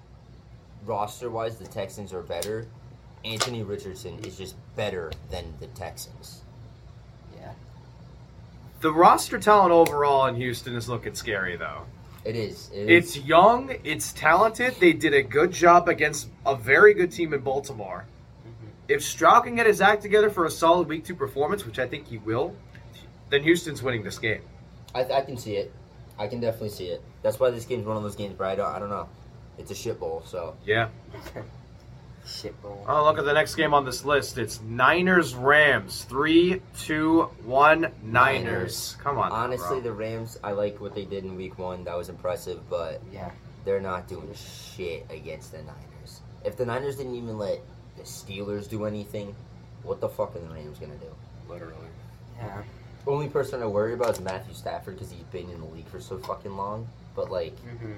roster 0.87 1.31
wise 1.31 1.57
the 1.57 1.67
Texans 1.67 2.13
are 2.13 2.23
better, 2.23 2.69
Anthony 3.25 3.65
Richardson 3.65 4.21
is 4.25 4.39
just 4.39 4.55
better 4.77 5.11
than 5.29 5.55
the 5.59 5.67
Texans. 5.67 6.43
Yeah. 7.37 7.51
The 8.83 8.93
roster 8.93 9.41
talent 9.41 9.73
overall 9.73 10.27
in 10.27 10.37
Houston 10.37 10.77
is 10.77 10.89
looking 10.89 11.17
scary, 11.17 11.57
though. 11.57 11.87
It 12.25 12.37
is. 12.37 12.71
It 12.73 12.89
is. 12.89 13.17
It's 13.17 13.27
young, 13.27 13.75
it's 13.83 14.13
talented. 14.13 14.77
They 14.79 14.93
did 14.93 15.13
a 15.13 15.25
good 15.25 15.51
job 15.51 15.89
against 15.89 16.29
a 16.47 16.55
very 16.55 16.95
good 16.95 17.11
team 17.11 17.35
in 17.35 17.41
Baltimore. 17.41 18.07
If 18.89 19.03
Stroud 19.03 19.45
can 19.45 19.55
get 19.55 19.67
his 19.67 19.81
act 19.81 20.03
together 20.03 20.29
for 20.31 20.45
a 20.45 20.51
solid 20.51 20.89
week 20.89 21.05
two 21.05 21.15
performance, 21.15 21.65
which 21.65 21.79
I 21.79 21.87
think 21.87 22.07
he 22.09 22.19
will, 22.19 22.55
then 23.31 23.43
Houston's 23.43 23.83
winning 23.83 24.03
this 24.03 24.19
game. 24.19 24.43
I, 24.95 25.05
I 25.05 25.21
can 25.23 25.37
see 25.37 25.57
it. 25.57 25.73
I 26.19 26.27
can 26.27 26.41
definitely 26.41 26.69
see 26.71 26.87
it. 26.87 27.03
That's 27.23 27.41
why 27.41 27.51
this 27.51 27.65
game's 27.65 27.87
one 27.87 27.97
of 27.97 28.03
those 28.03 28.17
games 28.17 28.39
where 28.39 28.49
I 28.49 28.55
don't, 28.55 28.67
I 28.69 28.79
don't 28.79 28.91
know. 28.91 29.09
It's 29.59 29.71
a 29.71 29.75
shit 29.75 29.99
bowl, 29.99 30.23
so. 30.27 30.57
Yeah. 30.65 30.89
Shit 32.25 32.61
bowl. 32.63 32.85
Oh, 32.89 33.03
look 33.05 33.19
at 33.19 33.25
the 33.25 33.33
next 33.33 33.57
game 33.57 33.75
on 33.75 33.85
this 33.85 34.05
list. 34.05 34.39
It's 34.39 34.61
Niners 34.63 35.35
Rams. 35.35 36.05
Three, 36.05 36.63
two, 36.79 37.23
one, 37.45 37.81
Niners. 38.03 38.45
Niners. 38.45 38.97
Come 39.03 39.19
on. 39.19 39.33
Honestly, 39.33 39.81
bro. 39.81 39.81
the 39.81 39.93
Rams, 39.93 40.39
I 40.45 40.53
like 40.53 40.81
what 40.81 40.95
they 40.95 41.05
did 41.05 41.25
in 41.25 41.35
week 41.35 41.59
one. 41.59 41.83
That 41.83 41.97
was 41.97 42.09
impressive, 42.09 42.61
but 42.71 43.01
Yeah. 43.13 43.31
they're 43.65 43.81
not 43.81 44.07
doing 44.07 44.33
shit 44.35 45.05
against 45.11 45.51
the 45.51 45.59
Niners. 45.59 46.21
If 46.45 46.57
the 46.57 46.65
Niners 46.65 46.97
didn't 46.97 47.17
even 47.17 47.39
let 47.39 47.61
the 47.97 48.03
Steelers 48.03 48.69
do 48.69 48.85
anything, 48.85 49.35
what 49.83 50.01
the 50.01 50.09
fuck 50.09 50.35
are 50.37 50.39
the 50.41 50.49
Rams 50.49 50.79
gonna 50.79 50.95
do? 50.97 51.07
literally. 51.49 51.75
Yeah. 52.39 52.63
Only 53.07 53.29
person 53.29 53.63
I 53.63 53.67
worry 53.67 53.93
about 53.95 54.11
is 54.11 54.21
Matthew 54.21 54.55
Stafford 54.55 54.95
because 54.95 55.11
he's 55.11 55.21
been 55.25 55.51
in 55.51 55.61
the 55.61 55.67
league 55.67 55.87
for 55.89 56.01
so 56.01 56.17
fucking 56.19 56.57
long. 56.57 56.89
But 57.15 57.31
like, 57.31 57.59
hmm 57.59 57.95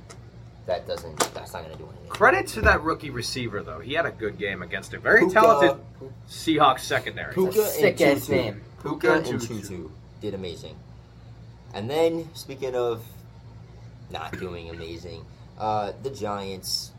that 0.67 0.87
doesn't, 0.87 1.19
that's 1.35 1.53
not 1.53 1.63
gonna 1.63 1.77
do 1.77 1.85
anything. 1.85 2.09
Credit 2.09 2.47
to 2.49 2.63
that 2.63 2.83
rookie 2.83 3.11
receiver 3.11 3.63
though. 3.63 3.81
He 3.81 3.93
had 3.93 4.07
a 4.07 4.11
good 4.11 4.39
game 4.39 4.63
against 4.63 4.95
a 4.95 4.99
very 4.99 5.21
Puka- 5.21 5.35
talented 5.35 5.85
Seahawks 6.27 6.81
secondary. 6.81 7.35
Puka 7.35 7.53
That's 7.59 7.77
a 7.77 7.81
sick 7.81 8.01
and 8.01 8.19
ass 8.19 8.27
Tutu. 8.27 8.43
name. 8.43 8.61
Puka 8.81 9.13
and 9.15 9.27
Tutu. 9.27 9.61
Tutu 9.61 9.91
did 10.23 10.33
amazing. 10.33 10.75
And 11.75 11.91
then, 11.91 12.31
speaking 12.35 12.75
of 12.75 13.05
not 14.11 14.39
doing 14.39 14.71
amazing, 14.71 15.25
uh, 15.59 15.93
the 16.03 16.09
Giants 16.11 16.93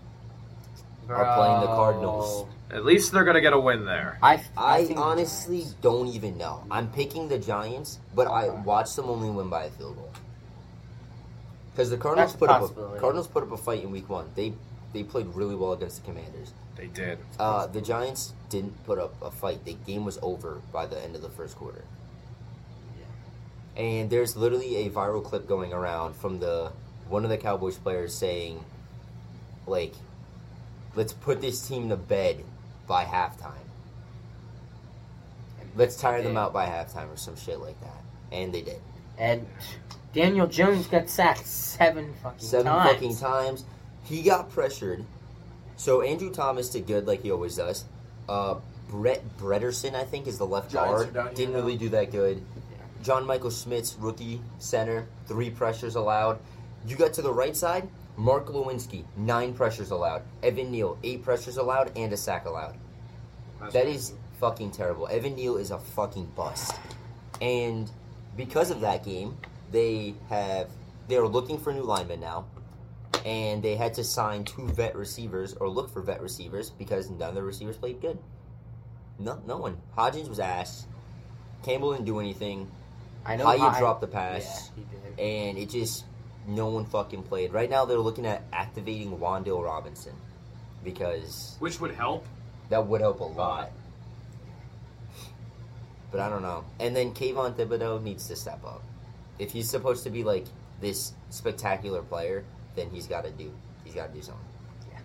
are 1.10 1.36
playing 1.36 1.62
the 1.62 1.68
Cardinals. 1.68 2.48
At 2.72 2.84
least 2.84 3.12
they're 3.12 3.24
gonna 3.24 3.42
get 3.42 3.54
a 3.54 3.60
win 3.60 3.86
there. 3.86 4.18
I, 4.24 4.44
I, 4.58 4.86
think 4.86 4.98
the 4.98 5.04
honestly 5.04 5.66
don't 5.82 6.08
even 6.08 6.38
know. 6.38 6.64
I'm 6.72 6.90
picking 6.92 7.28
the 7.28 7.38
Giants, 7.38 8.00
but 8.16 8.28
I 8.28 8.50
watched 8.50 8.96
them 8.96 9.06
only 9.06 9.30
win 9.30 9.50
by 9.50 9.66
a 9.66 9.70
field 9.70 9.98
goal. 9.98 10.12
Because 11.72 11.90
the 11.90 11.98
Cardinals 11.98 12.34
That's 12.34 12.36
a 12.36 12.48
put 12.48 12.50
up 12.50 12.96
a. 12.96 13.00
Cardinals 13.00 13.28
put 13.28 13.44
up 13.44 13.52
a 13.52 13.58
fight 13.58 13.84
in 13.84 13.92
Week 13.92 14.10
One. 14.10 14.32
They 14.36 14.54
they 14.94 15.04
played 15.04 15.28
really 15.36 15.56
well 15.56 15.74
against 15.74 16.04
the 16.04 16.12
Commanders. 16.12 16.54
They 16.76 16.88
did. 16.88 17.20
Uh, 17.38 17.68
the 17.68 17.82
Giants 17.82 18.34
didn't 18.50 18.84
put 18.86 18.98
up 18.98 19.14
a 19.22 19.30
fight. 19.30 19.64
The 19.64 19.74
game 19.86 20.06
was 20.06 20.18
over 20.22 20.62
by 20.72 20.86
the 20.86 21.02
end 21.02 21.16
of 21.16 21.22
the 21.22 21.30
first 21.30 21.56
quarter. 21.56 21.84
And 23.78 24.10
there's 24.10 24.38
literally 24.38 24.88
a 24.88 24.90
viral 24.90 25.24
clip 25.24 25.48
going 25.48 25.74
around 25.74 26.16
from 26.16 26.40
the 26.40 26.72
one 27.10 27.24
of 27.24 27.30
the 27.30 27.38
Cowboys 27.38 27.78
players 27.78 28.14
saying, 28.14 28.64
like, 29.68 29.94
let's 30.96 31.14
put 31.14 31.42
this 31.42 31.68
team 31.68 31.90
to 31.90 31.98
bed 31.98 32.44
by 32.88 33.04
halftime. 33.06 33.52
Let's 35.76 35.98
tire 35.98 36.22
them 36.22 36.38
out 36.38 36.54
by 36.54 36.66
halftime 36.68 37.12
or 37.14 37.18
some 37.18 37.36
shit 37.36 37.60
like 37.60 37.80
that. 37.82 38.02
And 38.32 38.54
they 38.54 38.62
did. 38.62 38.80
And 39.18 39.46
Daniel 40.14 40.48
Jones 40.48 40.88
got 40.88 41.10
sacked 41.10 41.46
seven 41.46 42.14
fucking 42.24 42.40
Seven 42.40 42.66
times. 42.68 42.92
fucking 42.92 43.18
times. 43.18 43.66
He 44.04 44.22
got 44.24 44.50
pressured. 44.50 45.04
So 45.76 46.02
Andrew 46.02 46.32
Thomas 46.32 46.70
did 46.70 46.88
good 46.88 47.06
like 47.08 47.22
he 47.24 47.32
always 47.32 47.56
does. 47.58 47.86
Uh, 48.30 48.56
Brett 48.90 49.22
Bretterson, 49.38 49.96
I 49.96 50.06
think, 50.06 50.28
is 50.28 50.38
the 50.38 50.46
left 50.46 50.72
Giants 50.72 51.04
guard. 51.04 51.10
are 51.10 51.12
down 51.12 51.26
here 51.28 51.34
Didn't 51.36 51.54
now. 51.54 51.60
really 51.60 51.78
do 51.78 51.90
that 51.90 52.12
good. 52.12 52.42
John 53.04 53.26
Michael 53.26 53.52
Schmitz, 53.52 53.96
rookie 54.00 54.42
center, 54.60 55.06
three 55.28 55.50
pressures 55.50 55.96
allowed. 55.96 56.40
You 56.88 56.96
got 56.96 57.14
to 57.14 57.22
the 57.22 57.34
right 57.34 57.56
side, 57.56 57.88
Mark 58.18 58.46
Glowinski, 58.48 59.04
nine 59.18 59.54
pressures 59.54 59.92
allowed. 59.92 60.22
Evan 60.42 60.72
Neal, 60.72 60.98
eight 61.04 61.24
pressures 61.24 61.58
allowed 61.58 61.92
and 61.98 62.12
a 62.14 62.18
sack 62.18 62.46
allowed. 62.46 62.76
That 63.72 63.88
is 63.88 64.14
fucking 64.40 64.72
terrible. 64.72 65.08
Evan 65.08 65.36
Neal 65.36 65.58
is 65.58 65.72
a 65.72 65.80
fucking 65.80 66.26
bust. 66.36 66.74
And 67.42 67.90
because 68.38 68.72
of 68.72 68.82
that 68.82 69.04
game, 69.04 69.38
they 69.72 70.14
have 70.30 70.70
they 71.08 71.18
are 71.18 71.28
looking 71.28 71.58
for 71.58 71.74
new 71.74 71.84
linemen 71.84 72.20
now. 72.20 72.46
And 73.26 73.64
they 73.64 73.76
had 73.76 73.96
to 73.96 74.04
sign 74.04 74.44
two 74.44 74.68
vet 74.70 74.96
receivers 74.96 75.54
or 75.54 75.68
look 75.68 75.90
for 75.92 76.02
vet 76.02 76.22
receivers 76.22 76.70
because 76.70 77.10
none 77.10 77.30
of 77.30 77.36
the 77.36 77.44
receivers 77.44 77.76
played 77.76 78.00
good. 78.02 78.18
No 79.20 79.42
no 79.48 79.58
one. 79.58 79.78
Hodgins 79.98 80.30
was 80.30 80.40
ass. 80.40 80.86
Campbell 81.64 81.94
didn't 81.94 82.06
do 82.06 82.20
anything. 82.20 82.70
I 83.26 83.36
know 83.36 83.46
How 83.48 83.54
you 83.56 83.64
I- 83.64 83.80
dropped 83.80 84.02
the 84.02 84.08
pass. 84.08 84.70
Yeah, 84.78 84.84
he 84.84 85.16
did. 85.16 85.20
And 85.20 85.58
it 85.58 85.70
just 85.70 86.06
no 86.48 86.68
one 86.68 86.86
fucking 86.86 87.24
played. 87.24 87.54
Right 87.54 87.70
now 87.70 87.86
they're 87.86 87.98
looking 88.00 88.26
at 88.26 88.44
activating 88.54 89.18
Wan'Dale 89.18 89.64
Robinson. 89.64 90.14
Because 90.84 91.56
Which 91.60 91.80
would 91.82 91.96
help. 91.96 92.26
that 92.70 92.86
would 92.86 93.02
help 93.02 93.20
a 93.20 93.24
lot. 93.24 93.72
But 96.12 96.20
I 96.20 96.30
don't 96.30 96.44
know. 96.44 96.64
And 96.80 96.96
then 96.96 97.14
Kayvon 97.14 97.56
Thibodeaux 97.56 98.02
needs 98.02 98.28
to 98.28 98.36
step 98.36 98.64
up. 98.66 98.84
If 99.40 99.52
he's 99.52 99.70
supposed 99.70 100.04
to 100.04 100.10
be 100.10 100.24
like 100.24 100.46
this 100.80 101.14
spectacular 101.30 102.02
player, 102.02 102.46
then 102.76 102.90
he's 102.90 103.08
got 103.08 103.26
to 103.26 103.32
do. 103.32 103.52
He's 103.84 103.96
got 103.96 104.08
to 104.08 104.14
do 104.14 104.22
something. 104.22 104.46
Yeah. 104.92 105.00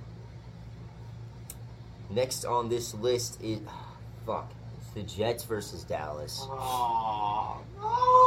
Next 2.10 2.44
on 2.44 2.68
this 2.68 2.94
list 2.94 3.42
is 3.42 3.60
fuck. 4.26 4.50
It's 4.78 4.90
the 4.94 5.02
Jets 5.02 5.44
versus 5.44 5.82
Dallas. 5.84 6.40
Oh, 6.42 7.58
no! 7.80 8.19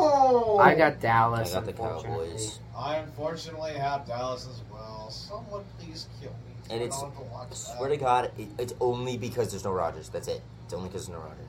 Oh! 0.00 0.58
I 0.58 0.74
got 0.74 1.00
Dallas. 1.00 1.52
I 1.52 1.56
got 1.56 1.66
the. 1.66 1.72
Cowboys. 1.72 2.60
I 2.76 2.96
unfortunately 2.96 3.72
have 3.74 4.06
Dallas 4.06 4.46
as 4.48 4.62
well. 4.72 5.10
Someone 5.10 5.64
please 5.78 6.06
kill 6.20 6.30
me. 6.30 6.36
And 6.70 6.80
I 6.80 6.84
it's- 6.84 7.00
don't 7.00 7.14
to 7.16 7.22
watch 7.22 7.46
I 7.46 7.48
that. 7.50 7.54
swear 7.56 7.88
to 7.88 7.96
God, 7.96 8.30
it, 8.38 8.48
it's 8.58 8.74
only 8.80 9.16
because 9.16 9.50
there's 9.50 9.64
no 9.64 9.72
Rodgers. 9.72 10.08
That's 10.08 10.28
it. 10.28 10.42
It's 10.64 10.74
only 10.74 10.88
because 10.88 11.06
there's 11.06 11.18
no 11.18 11.24
Rodgers. 11.24 11.48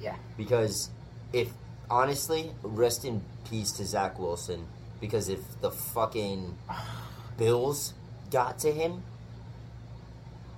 Yeah. 0.00 0.16
Because 0.36 0.90
if 1.32 1.50
honestly, 1.90 2.50
rest 2.62 3.04
in 3.04 3.22
peace 3.48 3.70
to 3.72 3.84
Zach 3.84 4.18
Wilson. 4.18 4.66
Because 5.00 5.28
if 5.28 5.40
the 5.60 5.70
fucking 5.70 6.56
Bills 7.38 7.92
got 8.30 8.58
to 8.60 8.72
him, 8.72 9.02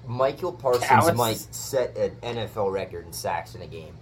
Micah 0.06 0.52
Parsons 0.52 0.88
Dallas. 0.88 1.16
might 1.16 1.36
set 1.36 1.96
an 1.96 2.12
NFL 2.22 2.72
record 2.72 3.06
in 3.06 3.12
sacks 3.12 3.54
in 3.54 3.62
a 3.62 3.66
game. 3.66 3.94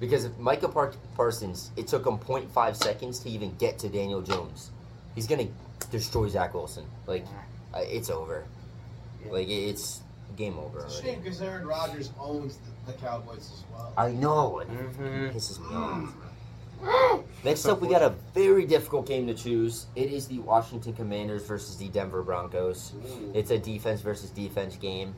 Because 0.00 0.24
if 0.24 0.36
Michael 0.38 0.68
Par- 0.68 0.92
Parsons, 1.16 1.70
it 1.76 1.86
took 1.86 2.06
him 2.06 2.18
0.5 2.18 2.76
seconds 2.76 3.18
to 3.20 3.30
even 3.30 3.54
get 3.56 3.78
to 3.80 3.88
Daniel 3.88 4.20
Jones. 4.20 4.70
He's 5.14 5.26
gonna 5.26 5.48
destroy 5.90 6.28
Zach 6.28 6.52
Wilson. 6.54 6.84
Like, 7.06 7.24
uh, 7.72 7.78
it's 7.82 8.10
over. 8.10 8.44
Yeah. 9.24 9.32
Like, 9.32 9.48
it's 9.48 10.02
game 10.36 10.58
over 10.58 10.80
It's 10.80 10.94
a 10.94 10.98
already. 10.98 11.12
shame 11.14 11.22
because 11.22 11.40
Aaron 11.40 11.66
Rodgers 11.66 12.10
owns 12.20 12.58
the, 12.86 12.92
the 12.92 12.98
Cowboys 12.98 13.38
as 13.54 13.64
well. 13.72 13.92
I 13.96 14.10
know. 14.10 14.58
It 14.58 14.68
Mhm. 14.68 15.32
pisses 15.34 15.58
me 15.60 15.74
off. 15.74 16.14
Next 17.42 17.64
up, 17.66 17.80
we 17.80 17.88
got 17.88 18.02
a 18.02 18.10
very 18.34 18.66
difficult 18.66 19.06
game 19.06 19.26
to 19.28 19.34
choose. 19.34 19.86
It 19.96 20.12
is 20.12 20.28
the 20.28 20.40
Washington 20.40 20.92
Commanders 20.92 21.46
versus 21.46 21.76
the 21.78 21.88
Denver 21.88 22.22
Broncos. 22.22 22.92
It's 23.32 23.50
a 23.50 23.58
defense 23.58 24.02
versus 24.02 24.28
defense 24.30 24.76
game. 24.76 25.14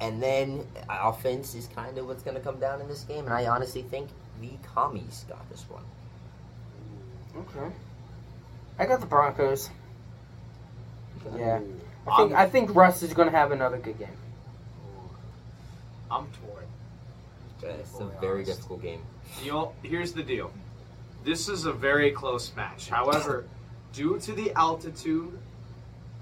And 0.00 0.22
then 0.22 0.66
uh, 0.88 0.98
offense 1.02 1.54
is 1.54 1.66
kind 1.68 1.98
of 1.98 2.06
what's 2.06 2.22
going 2.22 2.36
to 2.36 2.42
come 2.42 2.58
down 2.58 2.80
in 2.80 2.88
this 2.88 3.02
game. 3.02 3.26
And 3.26 3.34
I 3.34 3.46
honestly 3.46 3.82
think 3.82 4.08
the 4.40 4.50
commies 4.74 5.24
got 5.28 5.48
this 5.50 5.64
one. 5.68 5.84
Okay. 7.36 7.74
I 8.78 8.86
got 8.86 9.00
the 9.00 9.06
Broncos. 9.06 9.70
Yeah. 11.36 11.60
I 12.06 12.16
think 12.16 12.32
I 12.32 12.48
think 12.48 12.74
Russ 12.74 13.02
is 13.02 13.12
gonna 13.12 13.30
have 13.30 13.52
another 13.52 13.76
good 13.76 13.98
game. 13.98 14.08
I'm 16.10 16.26
torn. 16.32 16.64
It's 17.62 18.00
a 18.00 18.06
very 18.20 18.42
honest. 18.42 18.56
difficult 18.56 18.82
game. 18.82 19.02
You 19.44 19.52
know, 19.52 19.72
here's 19.82 20.12
the 20.12 20.22
deal. 20.22 20.50
This 21.24 21.48
is 21.48 21.66
a 21.66 21.72
very 21.72 22.10
close 22.10 22.54
match. 22.56 22.88
However, 22.88 23.44
due 23.92 24.18
to 24.20 24.32
the 24.32 24.52
altitude 24.52 25.38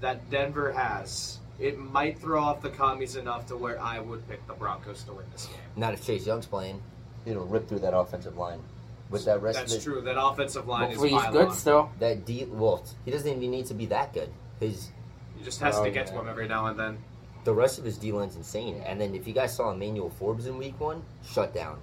that 0.01 0.29
Denver 0.29 0.73
has, 0.73 1.38
it 1.59 1.77
might 1.77 2.19
throw 2.19 2.41
off 2.41 2.61
the 2.61 2.69
commies 2.69 3.15
enough 3.15 3.45
to 3.47 3.57
where 3.57 3.81
I 3.81 3.99
would 3.99 4.27
pick 4.29 4.45
the 4.47 4.53
Broncos 4.53 5.03
to 5.03 5.13
win 5.13 5.25
this 5.31 5.45
game. 5.47 5.55
Not 5.75 5.93
if 5.93 6.05
Chase 6.05 6.25
Young's 6.25 6.45
playing. 6.45 6.81
It'll 7.25 7.45
rip 7.45 7.67
through 7.67 7.79
that 7.79 7.95
offensive 7.95 8.37
line. 8.37 8.61
With 9.09 9.25
that 9.25 9.41
rest 9.41 9.57
That's 9.59 9.73
of 9.75 9.81
it, 9.81 9.83
true. 9.83 10.01
That 10.01 10.21
offensive 10.23 10.67
line 10.67 10.87
Hopefully 10.89 11.13
is 11.15 11.21
he's 11.23 11.31
good 11.31 11.47
on. 11.49 11.55
still. 11.55 11.91
that 11.99 12.25
D. 12.25 12.45
Well, 12.45 12.83
he 13.05 13.11
doesn't 13.11 13.27
even 13.27 13.49
need 13.51 13.65
to 13.65 13.73
be 13.73 13.87
that 13.87 14.13
good. 14.13 14.29
His 14.59 14.89
He 15.37 15.43
just 15.43 15.59
has 15.61 15.75
Oh, 15.77 15.83
to 15.83 15.89
get 15.91 16.07
yeah. 16.07 16.13
to 16.13 16.19
him 16.21 16.27
every 16.29 16.47
now 16.47 16.67
and 16.67 16.79
then. 16.79 16.97
the 17.43 17.53
rest 17.53 17.79
of 17.79 17.85
his 17.85 17.97
D 17.97 18.11
line's 18.11 18.35
insane. 18.35 18.81
And 18.85 19.01
then 19.01 19.15
if 19.15 19.27
you 19.27 19.33
guys 19.33 19.55
saw 19.55 19.71
Emmanuel 19.71 20.09
Forbes 20.11 20.45
in 20.45 20.57
Week 20.59 20.79
One, 20.79 21.01
shut 21.27 21.53
down, 21.55 21.79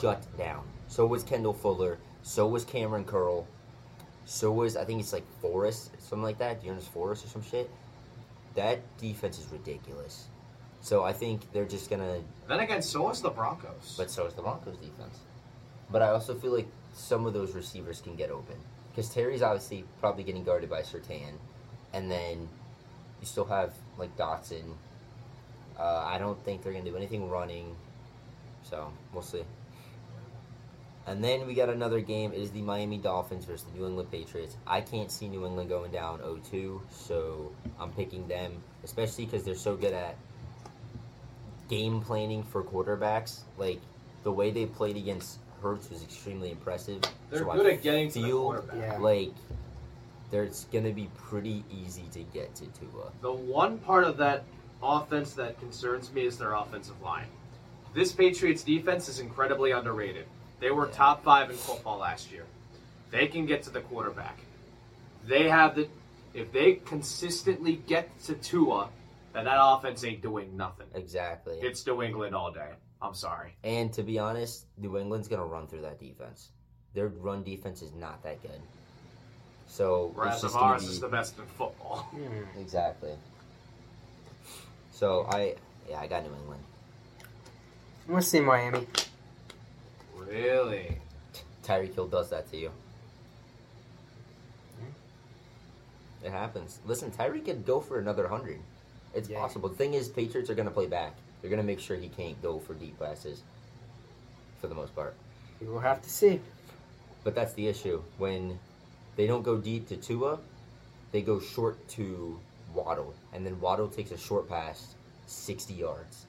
shut 0.00 0.24
down. 0.38 0.62
So 0.86 1.06
was 1.06 1.22
Kendall 1.24 1.52
Fuller. 1.54 1.98
So 2.22 2.46
was 2.46 2.64
Kamren 2.64 3.04
Curl. 3.04 3.46
So 4.24 4.52
was 4.52 4.76
I 4.76 4.84
think 4.84 5.00
it's 5.00 5.12
like 5.12 5.24
Forrest, 5.40 5.90
something 6.00 6.22
like 6.22 6.38
that. 6.38 6.62
Dearness 6.62 6.86
Forrest 6.86 7.24
or 7.24 7.28
some 7.28 7.42
shit. 7.42 7.68
That 8.54 8.80
defense 8.98 9.38
is 9.38 9.46
ridiculous. 9.52 10.26
So 10.80 11.04
I 11.04 11.12
think 11.12 11.52
they're 11.52 11.64
just 11.64 11.90
gonna 11.90 12.20
Then 12.48 12.60
again, 12.60 12.82
so 12.82 13.10
is 13.10 13.20
the 13.20 13.30
Broncos. 13.30 13.94
But 13.96 14.10
so 14.10 14.26
is 14.26 14.34
the 14.34 14.42
Broncos 14.42 14.76
defense. 14.76 15.18
But 15.90 16.02
I 16.02 16.08
also 16.08 16.34
feel 16.34 16.54
like 16.54 16.68
some 16.92 17.26
of 17.26 17.34
those 17.34 17.54
receivers 17.54 18.00
can 18.00 18.16
get 18.16 18.30
open. 18.30 18.56
Because 18.90 19.10
Terry's 19.10 19.42
obviously 19.42 19.84
probably 20.00 20.24
getting 20.24 20.44
guarded 20.44 20.68
by 20.68 20.82
Surtain. 20.82 21.34
And 21.92 22.10
then 22.10 22.48
you 23.20 23.26
still 23.26 23.44
have 23.46 23.72
like 23.96 24.16
Dotson. 24.16 24.74
Uh, 25.78 26.04
I 26.04 26.18
don't 26.18 26.42
think 26.44 26.62
they're 26.62 26.72
going 26.72 26.84
to 26.84 26.90
do 26.90 26.96
anything 26.96 27.30
running. 27.30 27.76
So 28.64 28.92
we'll 29.12 29.22
see. 29.22 29.44
And 31.08 31.24
then 31.24 31.46
we 31.46 31.54
got 31.54 31.70
another 31.70 32.00
game. 32.00 32.32
It 32.32 32.38
is 32.38 32.50
the 32.50 32.60
Miami 32.60 32.98
Dolphins 32.98 33.46
versus 33.46 33.66
the 33.72 33.78
New 33.78 33.86
England 33.86 34.10
Patriots. 34.10 34.58
I 34.66 34.82
can't 34.82 35.10
see 35.10 35.26
New 35.26 35.46
England 35.46 35.70
going 35.70 35.90
down 35.90 36.18
0-2, 36.18 36.80
so 36.90 37.50
I'm 37.80 37.90
picking 37.92 38.28
them, 38.28 38.52
especially 38.84 39.24
because 39.24 39.42
they're 39.42 39.54
so 39.54 39.74
good 39.74 39.94
at 39.94 40.16
game 41.70 42.02
planning 42.02 42.42
for 42.42 42.62
quarterbacks. 42.62 43.40
Like 43.56 43.80
the 44.22 44.32
way 44.32 44.50
they 44.50 44.66
played 44.66 44.98
against 44.98 45.38
Hurts 45.62 45.88
was 45.88 46.02
extremely 46.02 46.50
impressive. 46.50 47.00
They're 47.30 47.40
so 47.40 47.52
good 47.52 47.66
I 47.66 47.70
at 47.70 47.82
getting 47.82 48.10
to 48.10 48.22
the 48.22 48.30
quarterback. 48.30 48.76
Yeah. 48.78 48.98
like 48.98 49.32
there's 50.30 50.66
gonna 50.72 50.92
be 50.92 51.08
pretty 51.16 51.64
easy 51.70 52.04
to 52.12 52.20
get 52.34 52.54
to 52.56 52.66
Tua. 52.66 53.10
The 53.22 53.32
one 53.32 53.78
part 53.78 54.04
of 54.04 54.18
that 54.18 54.44
offense 54.82 55.32
that 55.34 55.58
concerns 55.58 56.12
me 56.12 56.26
is 56.26 56.36
their 56.36 56.52
offensive 56.52 57.00
line. 57.02 57.26
This 57.94 58.12
Patriots 58.12 58.62
defense 58.62 59.08
is 59.08 59.20
incredibly 59.20 59.70
underrated. 59.70 60.26
They 60.60 60.70
were 60.70 60.86
Yeah. 60.86 60.92
top 60.94 61.24
five 61.24 61.50
in 61.50 61.56
football 61.56 61.98
last 61.98 62.30
year. 62.32 62.44
They 63.10 63.26
can 63.28 63.46
get 63.46 63.62
to 63.64 63.70
the 63.70 63.80
quarterback. 63.80 64.38
They 65.26 65.48
have 65.48 65.74
the. 65.76 65.88
If 66.34 66.52
they 66.52 66.74
consistently 66.74 67.76
get 67.86 68.08
to 68.24 68.34
Tua, 68.34 68.90
then 69.32 69.44
that 69.46 69.58
offense 69.60 70.04
ain't 70.04 70.20
doing 70.22 70.56
nothing. 70.56 70.86
Exactly. 70.94 71.58
It's 71.60 71.86
New 71.86 72.02
England 72.02 72.34
all 72.34 72.50
day. 72.52 72.70
I'm 73.00 73.14
sorry. 73.14 73.54
and 73.62 73.92
to 73.92 74.02
be 74.02 74.18
honest, 74.18 74.66
New 74.76 74.98
England's 74.98 75.28
gonna 75.28 75.44
run 75.44 75.66
through 75.68 75.82
that 75.82 76.00
defense. 76.00 76.48
Their 76.94 77.08
run 77.08 77.44
defense 77.44 77.80
is 77.80 77.92
not 77.94 78.22
that 78.24 78.42
good. 78.42 78.60
So 79.68 80.10
Whereas 80.14 80.34
it's 80.34 80.42
just 80.42 80.54
of 80.54 80.60
gonna 80.60 80.72
ours 80.72 80.84
be 80.84 80.92
is 80.92 81.00
the 81.00 81.08
best 81.08 81.38
in 81.38 81.44
football. 81.46 82.08
Exactly. 82.60 83.12
So 84.92 85.26
I 85.30 85.54
yeah 85.88 86.00
I 86.00 86.06
got 86.08 86.24
New 86.24 86.34
England. 86.34 86.62
I'm 88.06 88.14
gonna 88.14 88.22
see 88.22 88.40
Miami. 88.40 88.86
Really? 90.28 90.98
Tyreek 91.64 91.94
Hill 91.94 92.06
does 92.06 92.30
that 92.30 92.50
to 92.50 92.56
you. 92.56 92.70
Hmm? 94.78 96.26
It 96.26 96.30
happens. 96.30 96.78
Listen, 96.86 97.10
Tyreek 97.10 97.46
could 97.46 97.64
go 97.64 97.80
for 97.80 97.98
another 97.98 98.28
hundred. 98.28 98.60
It's 99.14 99.28
Yeah. 99.28 99.40
possible. 99.40 99.68
The 99.68 99.76
thing 99.76 99.94
is, 99.94 100.08
Patriots 100.08 100.50
are 100.50 100.54
going 100.54 100.68
to 100.68 100.74
play 100.74 100.86
back. 100.86 101.14
They're 101.40 101.50
going 101.50 101.62
to 101.62 101.66
make 101.66 101.80
sure 101.80 101.96
he 101.96 102.08
can't 102.08 102.40
go 102.42 102.58
for 102.58 102.74
deep 102.74 102.98
passes, 102.98 103.42
for 104.60 104.66
the 104.66 104.74
most 104.74 104.94
part. 104.94 105.14
We 105.60 105.66
will 105.66 105.80
have 105.80 106.02
to 106.02 106.10
see. 106.10 106.40
But 107.24 107.34
that's 107.34 107.52
the 107.54 107.66
issue. 107.68 108.02
When 108.18 108.58
they 109.16 109.26
don't 109.26 109.42
go 109.42 109.56
deep 109.56 109.88
to 109.88 109.96
Tua, 109.96 110.38
they 111.12 111.22
go 111.22 111.40
short 111.40 111.86
to 111.90 112.38
Waddle, 112.74 113.14
and 113.32 113.44
then 113.46 113.60
Waddle 113.60 113.88
takes 113.88 114.10
a 114.10 114.16
short 114.16 114.48
pass, 114.48 114.94
sixty 115.26 115.74
yards. 115.74 116.26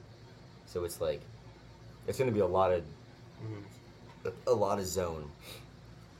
So 0.66 0.84
it's 0.84 1.02
like, 1.02 1.22
it's 2.08 2.18
going 2.18 2.30
to 2.30 2.34
be 2.34 2.40
a 2.40 2.48
lot 2.48 2.72
of 2.72 2.82
mm-hmm. 2.82 3.62
A 4.48 4.54
lot 4.54 4.80
of 4.80 4.86
zone. 4.86 5.30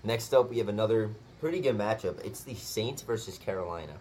Next 0.04 0.34
up, 0.34 0.50
we 0.50 0.58
have 0.60 0.70
another 0.70 1.10
pretty 1.40 1.60
good 1.60 1.78
matchup. 1.78 2.24
It's 2.26 2.42
the 2.42 2.56
Saints 2.56 3.02
versus 3.02 3.38
Carolina. 3.38 3.94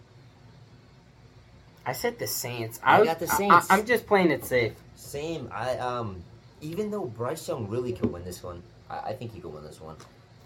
I 1.85 1.93
said 1.93 2.19
the 2.19 2.27
Saints. 2.27 2.79
I 2.83 2.99
was- 2.99 3.07
got 3.07 3.19
the 3.19 3.27
Saints. 3.27 3.69
I, 3.69 3.79
am 3.79 3.85
just 3.85 4.05
playing 4.05 4.31
it 4.31 4.45
safe. 4.45 4.73
Same. 4.95 5.49
I 5.51 5.77
um, 5.77 6.23
even 6.61 6.91
though 6.91 7.05
Bryce 7.05 7.47
Young 7.47 7.67
really 7.67 7.93
could 7.93 8.11
win 8.11 8.23
this 8.23 8.43
one, 8.43 8.61
I, 8.89 8.99
I 8.99 9.13
think 9.13 9.33
he 9.33 9.39
could 9.39 9.53
win 9.53 9.63
this 9.63 9.81
one. 9.81 9.95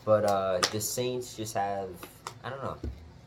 But 0.05 0.25
uh, 0.25 0.59
the 0.71 0.79
Saints 0.79 1.35
just 1.35 1.53
have 1.55 1.89
I 2.43 2.49
don't 2.49 2.63
know, 2.63 2.77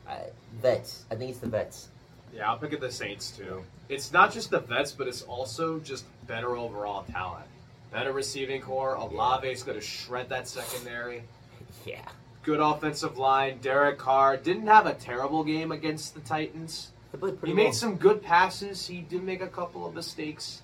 I, 0.08 0.20
vets. 0.60 1.04
I 1.10 1.14
think 1.14 1.30
it's 1.30 1.40
the 1.40 1.48
vets. 1.48 1.88
Yeah, 2.34 2.50
I'll 2.50 2.58
pick 2.58 2.72
at 2.72 2.80
the 2.80 2.90
Saints 2.90 3.30
too. 3.30 3.62
It's 3.88 4.12
not 4.12 4.32
just 4.32 4.50
the 4.50 4.60
vets, 4.60 4.92
but 4.92 5.08
it's 5.08 5.22
also 5.22 5.78
just 5.78 6.04
better 6.26 6.56
overall 6.56 7.04
talent. 7.04 7.46
Better 7.96 8.12
receiving 8.12 8.60
core. 8.60 8.94
Olave's 8.98 9.62
going 9.62 9.78
to 9.78 9.84
shred 9.84 10.28
that 10.28 10.46
secondary. 10.46 11.22
Yeah. 11.86 12.02
Good 12.42 12.58
offensive 12.58 13.16
line. 13.16 13.58
Derek 13.58 13.96
Carr 13.96 14.36
didn't 14.36 14.66
have 14.66 14.86
a 14.86 14.94
terrible 14.94 15.44
game 15.44 15.70
against 15.70 16.14
the 16.14 16.20
Titans. 16.20 16.90
They 17.12 17.18
played 17.18 17.38
pretty 17.38 17.52
He 17.52 17.56
made 17.56 17.64
well. 17.66 17.72
some 17.74 17.94
good 17.96 18.22
passes. 18.24 18.84
He 18.88 19.02
did 19.02 19.22
make 19.22 19.40
a 19.40 19.46
couple 19.46 19.86
of 19.86 19.94
mistakes. 19.94 20.62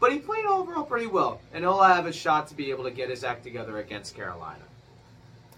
But 0.00 0.12
he 0.12 0.18
played 0.18 0.44
overall 0.44 0.84
pretty 0.84 1.06
well. 1.06 1.40
And 1.54 1.64
he'll 1.64 1.80
have 1.82 2.04
a 2.04 2.12
shot 2.12 2.48
to 2.48 2.54
be 2.54 2.70
able 2.70 2.84
to 2.84 2.90
get 2.90 3.08
his 3.08 3.24
act 3.24 3.42
together 3.42 3.78
against 3.78 4.14
Carolina. 4.14 4.64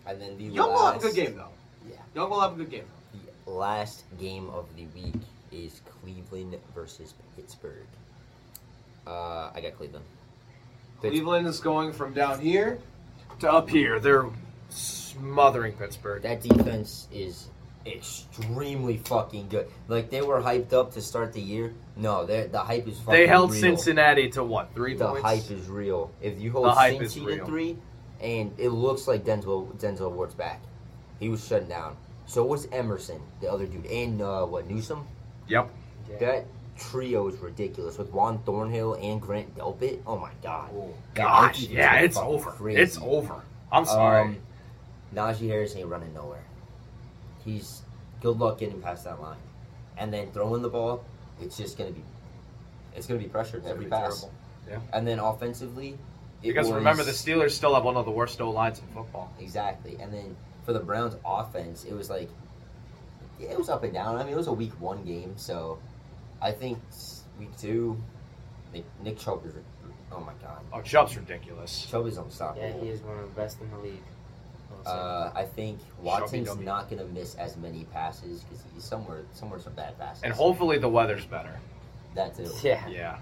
And 0.06 0.20
then 0.22 0.38
the 0.38 0.44
Young 0.44 0.68
will 0.72 0.87
have 0.87 0.96
a 0.96 1.00
good 1.00 1.16
game, 1.16 1.35
though. 1.37 1.48
Yeah. 1.90 1.96
Young 2.14 2.30
will 2.30 2.40
have 2.40 2.52
a 2.52 2.56
good 2.56 2.70
game. 2.70 2.85
Though. 3.44 3.50
The 3.52 3.59
last 3.59 4.04
game 4.20 4.48
of 4.50 4.66
the 4.76 4.87
week 4.94 5.14
is 5.50 5.80
Cleveland 6.00 6.56
versus 6.76 7.14
Pittsburgh. 7.35 7.87
Uh, 9.04 9.50
I 9.52 9.61
got 9.61 9.76
Cleveland. 9.76 10.04
Pitts- 11.02 11.12
Cleveland 11.12 11.46
is 11.46 11.61
going 11.61 11.92
from 11.92 12.12
down 12.14 12.40
here 12.40 12.78
to 13.40 13.52
up 13.52 13.68
here. 13.68 14.00
They're 14.00 14.26
smothering 14.68 15.72
Pittsburgh. 15.74 16.22
That 16.22 16.40
defense 16.40 17.09
is 17.12 17.48
extremely 17.87 18.96
fucking 18.98 19.48
good. 19.48 19.68
Like 19.88 20.11
they 20.11 20.22
were 20.22 20.40
hyped 20.40 20.72
up 20.72 20.92
to 20.94 21.00
start 21.00 21.32
the 21.32 21.40
year. 21.40 21.72
No, 21.96 22.26
they 22.26 22.46
the 22.46 22.59
hype 22.59 22.87
is 22.88 22.98
fucking 22.98 23.12
They 23.14 23.26
held 23.26 23.52
real. 23.52 23.61
Cincinnati 23.61 24.28
to 24.30 24.42
what? 24.42 24.74
Three 24.74 24.94
The 24.94 25.06
points? 25.09 25.22
hype 25.22 25.50
is 25.50 25.68
real. 25.68 26.11
If 26.20 26.40
you 26.40 26.50
hold 26.52 26.66
The 26.66 26.70
hype 26.72 27.00
is 27.00 27.14
Cincy 27.14 27.20
to 27.20 27.26
real. 27.26 27.46
three, 27.46 27.78
and 28.20 28.52
it 28.59 28.70
looks 28.70 29.06
like 29.06 29.24
Denzel 29.24 29.72
Denzel 29.78 30.11
Ward's 30.11 30.35
back. 30.35 30.62
He 31.20 31.28
was 31.28 31.46
shutting 31.46 31.68
down. 31.68 31.96
So 32.26 32.44
was 32.44 32.66
Emerson, 32.72 33.20
the 33.40 33.50
other 33.50 33.66
dude, 33.66 33.87
and 33.87 34.20
uh, 34.20 34.44
what 34.44 34.66
Newsome. 34.68 35.06
Yep. 35.48 35.70
That 36.18 36.46
trio 36.79 37.27
is 37.29 37.37
ridiculous 37.39 37.99
with 37.99 38.11
Juan 38.12 38.39
Thornhill 38.41 38.95
and 38.95 39.21
Grant 39.21 39.55
Delpit. 39.57 40.01
Oh 40.07 40.19
my 40.19 40.31
god. 40.43 40.71
Gosh, 41.15 41.61
That 41.67 41.71
yeah, 41.71 41.95
it's 42.01 42.17
over. 42.17 42.51
crazy. 42.51 42.81
It's 42.81 42.99
over. 42.99 43.43
I'm 43.73 43.85
sorry. 43.85 44.23
Um, 44.23 44.37
Najee 45.15 45.49
Harris 45.49 45.75
ain't 45.77 45.89
running 45.89 46.12
nowhere. 46.15 46.45
He's 47.45 47.83
good 48.21 48.39
luck 48.39 48.59
getting 48.59 48.81
past 48.81 49.05
that 49.05 49.21
line, 49.21 49.37
and 49.97 50.12
then 50.12 50.31
throwing 50.33 50.62
the 50.62 50.69
ball. 50.69 51.05
It's 51.41 51.57
just 51.57 51.79
gonna 51.79 51.91
be, 51.91 52.03
it's 52.95 53.07
gonna 53.07 53.21
be 53.21 53.29
pressured 53.29 53.61
It's 53.62 53.71
every 53.71 53.85
be 53.85 53.91
pass. 53.91 54.21
terrible. 54.21 54.33
Yeah. 54.69 54.79
And 54.93 55.07
then 55.07 55.19
offensively, 55.19 55.91
it 56.43 56.49
because 56.49 56.67
was- 56.67 56.77
remember, 56.77 57.05
the 57.05 57.12
Steelers 57.12 57.53
still 57.53 57.75
have 57.75 57.85
one 57.85 57.97
of 57.97 58.05
the 58.05 58.11
worst 58.11 58.41
O 58.41 58.51
lines 58.51 58.79
in 58.81 58.87
football. 58.95 59.31
exactly. 59.39 59.97
And 60.01 60.12
then 60.12 60.37
for 60.65 60.73
the 60.73 60.81
Browns 60.81 61.15
offense, 61.25 61.85
it 61.85 61.93
was 61.95 62.11
like, 62.11 62.29
it 63.39 63.57
was 63.57 63.69
up 63.69 63.85
and 63.85 63.93
down. 63.93 64.17
I 64.17 64.25
mean, 64.25 64.33
it 64.33 64.37
was 64.37 64.49
a 64.49 64.53
week 64.53 64.73
one 64.81 65.05
game, 65.05 65.35
so 65.37 65.79
I 66.40 66.53
think 66.53 66.79
week 67.38 67.57
two, 67.59 68.01
Nick, 68.72 68.85
Nick 69.03 69.18
Chubb 69.18 69.44
is, 69.46 69.55
oh 70.12 70.20
my 70.20 70.33
god, 70.42 70.61
Oh, 70.72 70.81
Chubb's 70.81 71.16
ridiculous. 71.16 71.87
Chubb 71.90 72.07
is 72.07 72.18
unstoppable. 72.18 72.62
Yeah, 72.66 72.72
he 72.81 72.88
is 72.88 73.01
one 73.01 73.18
of 73.18 73.22
the 73.35 73.40
best 73.40 73.61
in 73.61 73.70
the 73.70 73.79
league. 73.79 74.03
I'll. 74.87 74.92
Uh, 74.92 75.33
I 75.35 75.44
think 75.44 75.81
Watson's 76.01 76.49
Chubby 76.49 76.64
not 76.64 76.90
going 76.90 77.05
to 77.05 77.12
miss 77.12 77.35
as 77.37 77.57
many 77.57 77.85
passes 77.92 78.42
because 78.42 78.62
he's 78.75 78.85
somewhere, 78.85 79.22
somewhere 79.33 79.59
some 79.61 79.72
bad 79.75 79.99
passes. 79.99 80.22
And 80.22 80.33
hopefully 80.33 80.79
the 80.79 80.88
weather's 80.88 81.25
better. 81.25 81.59
that 82.14 82.37
too. 82.37 82.51
yeah. 82.62 82.87
Yeah. 82.88 83.18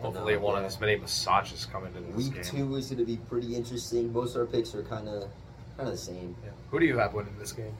Hopefully 0.00 0.36
one 0.38 0.54
yeah. 0.54 0.60
of 0.60 0.64
as 0.66 0.80
many 0.80 0.96
massages 0.96 1.66
coming 1.66 1.94
into 1.94 2.10
this 2.12 2.16
Week 2.16 2.34
game. 2.34 2.42
two 2.42 2.76
is 2.76 2.86
going 2.86 2.98
to 2.98 3.04
be 3.04 3.18
pretty 3.28 3.54
interesting. 3.54 4.12
Most 4.12 4.34
of 4.34 4.40
our 4.40 4.46
picks 4.46 4.74
are 4.74 4.82
kind 4.82 5.08
of, 5.08 5.28
kind 5.76 5.88
of 5.88 5.94
the 5.94 5.98
same. 5.98 6.34
Yeah. 6.42 6.50
Who 6.70 6.80
do 6.80 6.86
you 6.86 6.96
have 6.96 7.12
winning 7.12 7.36
this 7.38 7.52
game? 7.52 7.74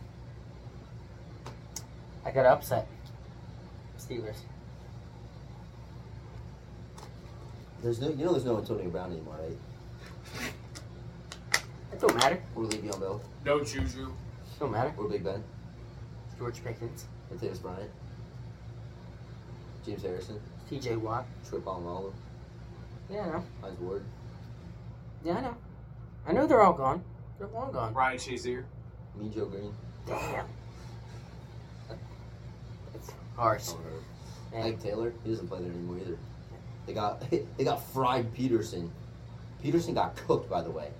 I 2.24 2.30
got 2.30 2.44
upset. 2.44 2.86
Steelers. 4.10 4.38
There's 7.82 8.00
no, 8.00 8.08
you 8.08 8.24
know, 8.24 8.32
there's 8.32 8.44
no 8.44 8.58
Antonio 8.58 8.88
Brown 8.90 9.12
anymore, 9.12 9.36
right? 9.40 10.50
It 11.92 12.00
Don't 12.00 12.14
matter. 12.16 12.42
Or 12.54 12.64
Le'Veon 12.64 13.00
Bell. 13.00 13.22
No 13.44 13.64
Juju. 13.64 14.12
Don't 14.58 14.72
matter. 14.72 14.92
Or 14.98 15.08
Big 15.08 15.24
Ben. 15.24 15.42
George 16.38 16.62
Pickens, 16.62 17.06
Or 17.30 17.36
Tavis 17.36 17.62
Bryant. 17.62 17.90
James 19.84 20.02
Harrison. 20.02 20.40
T.J. 20.68 20.96
Watt. 20.96 21.26
Troy 21.48 21.58
Polamalu. 21.58 22.12
Yeah, 23.10 23.22
I 23.22 23.26
know. 23.26 23.44
Hines 23.62 23.80
Ward. 23.80 24.04
Yeah, 25.24 25.36
I 25.36 25.40
know. 25.40 25.56
I 26.26 26.32
know 26.32 26.46
they're 26.46 26.60
all 26.60 26.72
gone. 26.72 27.02
They're 27.38 27.48
long 27.48 27.72
gone. 27.72 27.94
Ryan 27.94 28.18
Shazier. 28.18 28.64
Me 29.18 29.30
Joe 29.30 29.46
Greene. 29.46 29.74
Damn. 30.06 30.46
It's 33.54 33.72
harsh. 33.72 33.80
Man. 34.52 34.62
Ike 34.64 34.82
Taylor. 34.82 35.12
He 35.24 35.30
doesn't 35.30 35.48
play 35.48 35.60
there 35.60 35.70
anymore 35.70 35.98
either. 35.98 36.18
They 36.86 36.92
got 36.92 37.22
they 37.30 37.64
got 37.64 37.82
fried 37.92 38.32
Peterson. 38.34 38.90
Peterson 39.62 39.94
got 39.94 40.16
cooked, 40.16 40.48
by 40.50 40.62
the 40.62 40.70
way. 40.70 40.90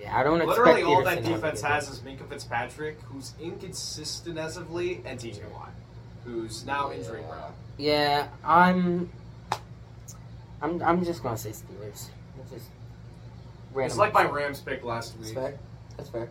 Yeah, 0.00 0.18
I 0.18 0.22
don't 0.24 0.40
expect 0.40 0.58
Literally 0.58 0.82
all 0.82 1.04
that 1.04 1.18
Peterson 1.18 1.24
to 1.24 1.30
have 1.30 1.38
a 1.44 1.50
defense 1.52 1.62
has 1.62 1.88
is 1.88 2.00
Minkah 2.00 2.28
Fitzpatrick, 2.28 3.00
who's 3.02 3.34
inconsistent 3.40 4.38
as 4.38 4.56
of 4.56 4.72
late, 4.72 5.02
and 5.04 5.18
TJ 5.20 5.48
Watt, 5.52 5.70
who's 6.24 6.64
now 6.66 6.90
injury 6.90 7.20
Yeah. 7.20 7.28
prone. 7.28 7.52
Yeah, 7.78 8.28
I'm. 8.44 9.10
I'm. 10.60 10.82
I'm 10.82 11.04
just 11.04 11.22
gonna 11.22 11.36
say 11.36 11.50
Steelers. 11.50 12.08
It's 12.40 12.50
just. 12.50 12.66
It's 13.74 13.96
like 13.96 14.12
my 14.12 14.24
Rams 14.24 14.60
pick 14.60 14.84
last 14.84 15.14
That's 15.16 15.28
week, 15.28 15.34
fair. 15.38 15.58
That's 15.96 16.10
fair. 16.10 16.28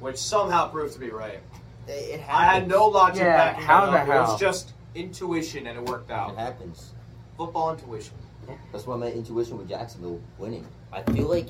which 0.00 0.16
somehow 0.16 0.68
proved 0.68 0.94
to 0.94 1.00
be 1.00 1.10
right. 1.10 1.40
It, 1.88 2.20
it 2.20 2.28
I 2.28 2.44
had 2.44 2.68
no 2.68 2.86
logic 2.86 3.22
Yeah, 3.22 3.36
backing 3.36 3.64
how 3.64 3.84
it 3.84 3.90
the 3.90 3.98
up. 3.98 4.08
It 4.08 4.12
hell? 4.12 4.22
was 4.22 4.40
just 4.40 4.72
intuition, 4.94 5.66
and 5.66 5.78
it 5.78 5.84
worked 5.84 6.10
out. 6.10 6.30
It 6.30 6.38
out. 6.38 6.38
happens. 6.38 6.92
Football 7.36 7.72
intuition. 7.72 8.14
That's 8.72 8.86
why 8.86 8.96
my 8.96 9.08
intuition 9.08 9.58
with 9.58 9.68
Jacksonville 9.68 10.20
winning. 10.38 10.66
I 10.92 11.02
feel 11.12 11.28
like, 11.28 11.48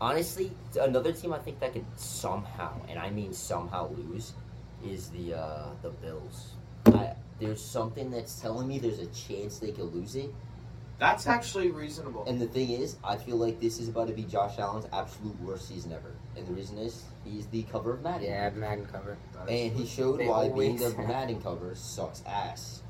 honestly, 0.00 0.52
another 0.80 1.12
team 1.12 1.32
I 1.32 1.38
think 1.38 1.58
that 1.60 1.72
could 1.72 1.84
somehow, 1.96 2.72
and 2.88 2.98
I 2.98 3.10
mean 3.10 3.32
somehow, 3.32 3.90
lose, 3.96 4.34
is 4.84 5.08
the 5.10 5.34
uh, 5.38 5.66
the 5.82 5.90
Bills. 5.90 6.52
I, 6.86 7.14
there's 7.40 7.64
something 7.64 8.10
that's 8.10 8.40
telling 8.40 8.68
me 8.68 8.78
there's 8.78 8.98
a 8.98 9.06
chance 9.06 9.58
they 9.58 9.72
could 9.72 9.92
lose 9.94 10.16
it. 10.16 10.32
That's 10.98 11.26
actually 11.26 11.70
reasonable. 11.70 12.24
And 12.26 12.40
the 12.40 12.46
thing 12.46 12.70
is, 12.70 12.96
I 13.02 13.16
feel 13.16 13.36
like 13.36 13.58
this 13.58 13.80
is 13.80 13.88
about 13.88 14.06
to 14.08 14.12
be 14.12 14.22
Josh 14.22 14.58
Allen's 14.58 14.86
absolute 14.92 15.40
worst 15.40 15.66
season 15.66 15.92
ever. 15.92 16.12
And 16.36 16.46
the 16.46 16.52
reason 16.52 16.78
is, 16.78 17.04
he's 17.24 17.46
the 17.48 17.62
cover 17.64 17.92
of 17.94 18.02
Madden. 18.02 18.24
Yeah, 18.26 18.50
Madden 18.50 18.86
cover. 18.86 19.16
And 19.48 19.72
he 19.72 19.86
showed 19.86 20.18
They 20.20 20.28
why 20.28 20.48
being 20.48 20.78
always 20.78 20.94
the 20.94 20.96
have. 21.02 21.08
Madden 21.08 21.42
cover 21.42 21.74
sucks 21.74 22.22
ass. 22.26 22.82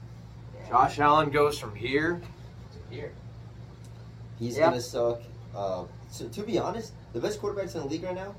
Josh 0.68 0.98
Allen 0.98 1.30
goes 1.30 1.58
from 1.58 1.74
here 1.74 2.20
to 2.72 2.94
here. 2.94 3.12
He's 4.38 4.56
Yeah. 4.56 4.70
gonna 4.70 4.80
suck. 4.80 5.20
Uh, 5.54 5.84
so 6.10 6.28
to 6.28 6.42
be 6.42 6.58
honest, 6.58 6.92
the 7.12 7.20
best 7.20 7.40
quarterbacks 7.40 7.74
in 7.74 7.82
the 7.82 7.86
league 7.86 8.02
right 8.04 8.14
now, 8.14 8.34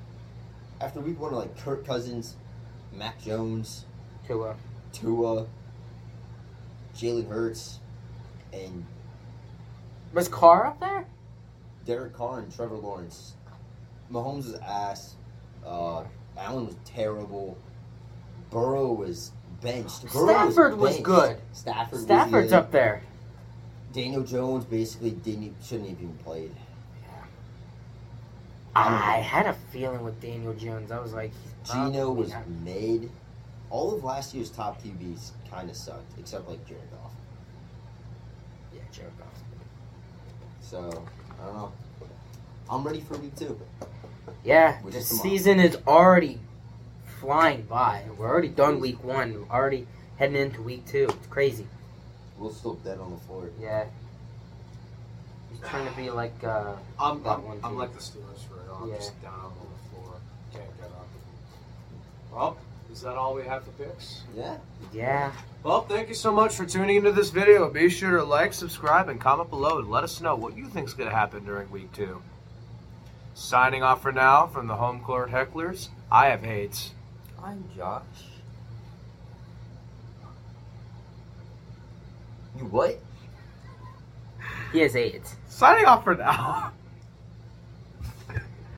after 0.81 0.99
week 0.99 1.19
one, 1.19 1.33
are 1.33 1.37
like 1.37 1.57
Kirk 1.57 1.85
Cousins, 1.85 2.35
Mac 2.91 3.21
Jones, 3.21 3.85
Tua. 4.27 4.55
Tua, 4.93 5.45
Jalen 6.95 7.27
Hurts, 7.27 7.79
and 8.51 8.85
Was 10.13 10.27
Carr 10.27 10.67
up 10.67 10.79
there? 10.79 11.05
Derek 11.85 12.13
Carr 12.13 12.39
and 12.39 12.55
Trevor 12.55 12.77
Lawrence. 12.77 13.33
Mahomes 14.11 14.45
is 14.45 14.53
ass. 14.55 15.15
Uh, 15.65 16.03
Allen 16.37 16.67
was 16.67 16.75
terrible. 16.85 17.57
Burrow 18.49 18.91
was 18.93 19.31
benched. 19.61 20.11
Burrow 20.11 20.27
Stafford 20.27 20.77
was 20.77 20.91
benched. 20.91 21.03
good. 21.03 21.37
Stafford. 21.53 21.99
Stafford's 21.99 22.33
was 22.33 22.51
good. 22.51 22.53
up 22.53 22.71
there. 22.71 23.01
Daniel 23.93 24.23
Jones 24.23 24.65
basically 24.65 25.11
didn't 25.11 25.55
shouldn't 25.63 25.89
have 25.89 25.99
even 26.01 26.17
played. 26.17 26.51
I 28.75 29.17
had 29.17 29.45
a 29.45 29.53
feeling 29.71 30.03
with 30.03 30.19
Daniel 30.19 30.53
Jones. 30.53 30.91
I 30.91 30.99
was 30.99 31.13
like, 31.13 31.31
Gino 31.63 32.11
was 32.11 32.31
not- 32.31 32.47
made. 32.49 33.11
All 33.69 33.93
of 33.93 34.03
last 34.03 34.33
year's 34.33 34.49
top 34.49 34.81
QBs 34.83 35.31
kind 35.49 35.69
of 35.69 35.75
sucked, 35.75 36.17
except 36.19 36.47
like 36.49 36.65
Jared 36.67 36.89
Goff. 36.91 37.11
Yeah, 38.73 38.81
Jared 38.91 39.17
Goff. 39.19 39.27
So 40.61 41.03
I 41.41 41.45
don't 41.45 41.55
know. 41.55 41.71
I'm 42.69 42.83
ready 42.83 43.01
for 43.01 43.17
week 43.17 43.35
two. 43.35 43.59
Yeah, 44.43 44.77
the 44.85 45.01
season 45.01 45.59
is 45.59 45.77
already 45.87 46.39
flying 47.19 47.61
by. 47.63 48.03
We're 48.17 48.27
already 48.27 48.49
done 48.49 48.79
week 48.79 49.03
one. 49.03 49.33
We're 49.33 49.55
already 49.55 49.87
heading 50.17 50.35
into 50.35 50.61
week 50.61 50.85
two. 50.85 51.07
It's 51.09 51.27
crazy. 51.27 51.65
We're 52.37 52.51
still 52.51 52.73
dead 52.75 52.99
on 52.99 53.11
the 53.11 53.17
floor. 53.19 53.49
Yeah. 53.59 53.85
He's 55.49 55.61
trying 55.69 55.87
to 55.89 55.95
be 55.95 56.09
like, 56.09 56.43
uh, 56.43 56.73
I'm, 56.99 57.23
That 57.23 57.29
I'm, 57.29 57.43
one 57.45 57.59
I'm 57.63 57.77
like 57.77 57.93
the 57.93 57.99
Steelers 57.99 58.45
for 58.47 58.55
it. 58.55 58.75
I'm 58.75 58.89
Yeah. 58.89 58.95
just 58.95 59.21
down 59.21 59.33
on 59.33 59.51
the 59.53 59.95
floor. 59.95 60.15
Can't 60.51 60.77
get 60.77 60.87
up. 60.87 61.07
Well, 62.33 62.57
is 62.91 63.01
that 63.01 63.15
all 63.15 63.33
we 63.35 63.43
have 63.43 63.63
to 63.65 63.71
fix? 63.71 64.23
Yeah. 64.35 64.57
yeah. 64.91 65.31
Well, 65.63 65.81
thank 65.83 66.09
you 66.09 66.15
so 66.15 66.31
much 66.31 66.55
for 66.55 66.65
tuning 66.65 66.97
into 66.97 67.11
this 67.11 67.29
video. 67.29 67.69
Be 67.69 67.89
sure 67.89 68.17
to 68.17 68.23
like, 68.23 68.53
subscribe, 68.53 69.07
and 69.09 69.21
comment 69.21 69.49
below 69.49 69.79
and 69.79 69.89
let 69.89 70.03
us 70.03 70.19
know 70.19 70.35
what 70.35 70.57
you 70.57 70.67
think 70.67 70.87
is 70.87 70.93
going 70.93 71.09
to 71.09 71.15
happen 71.15 71.45
during 71.45 71.71
week 71.71 71.91
two. 71.93 72.21
Signing 73.33 73.81
off 73.81 74.01
for 74.01 74.11
now 74.11 74.47
from 74.47 74.67
the 74.67 74.75
home 74.75 74.99
court 75.01 75.31
hecklers, 75.31 75.89
I 76.11 76.27
have 76.27 76.43
hates. 76.43 76.91
I'm 77.41 77.63
Josh. 77.75 78.03
You 82.57 82.65
what? 82.65 82.99
He 84.71 84.79
has 84.79 84.95
AIDS. 84.95 85.35
Signing 85.47 85.85
off 85.85 86.03
for 86.03 86.15
now. 86.15 86.71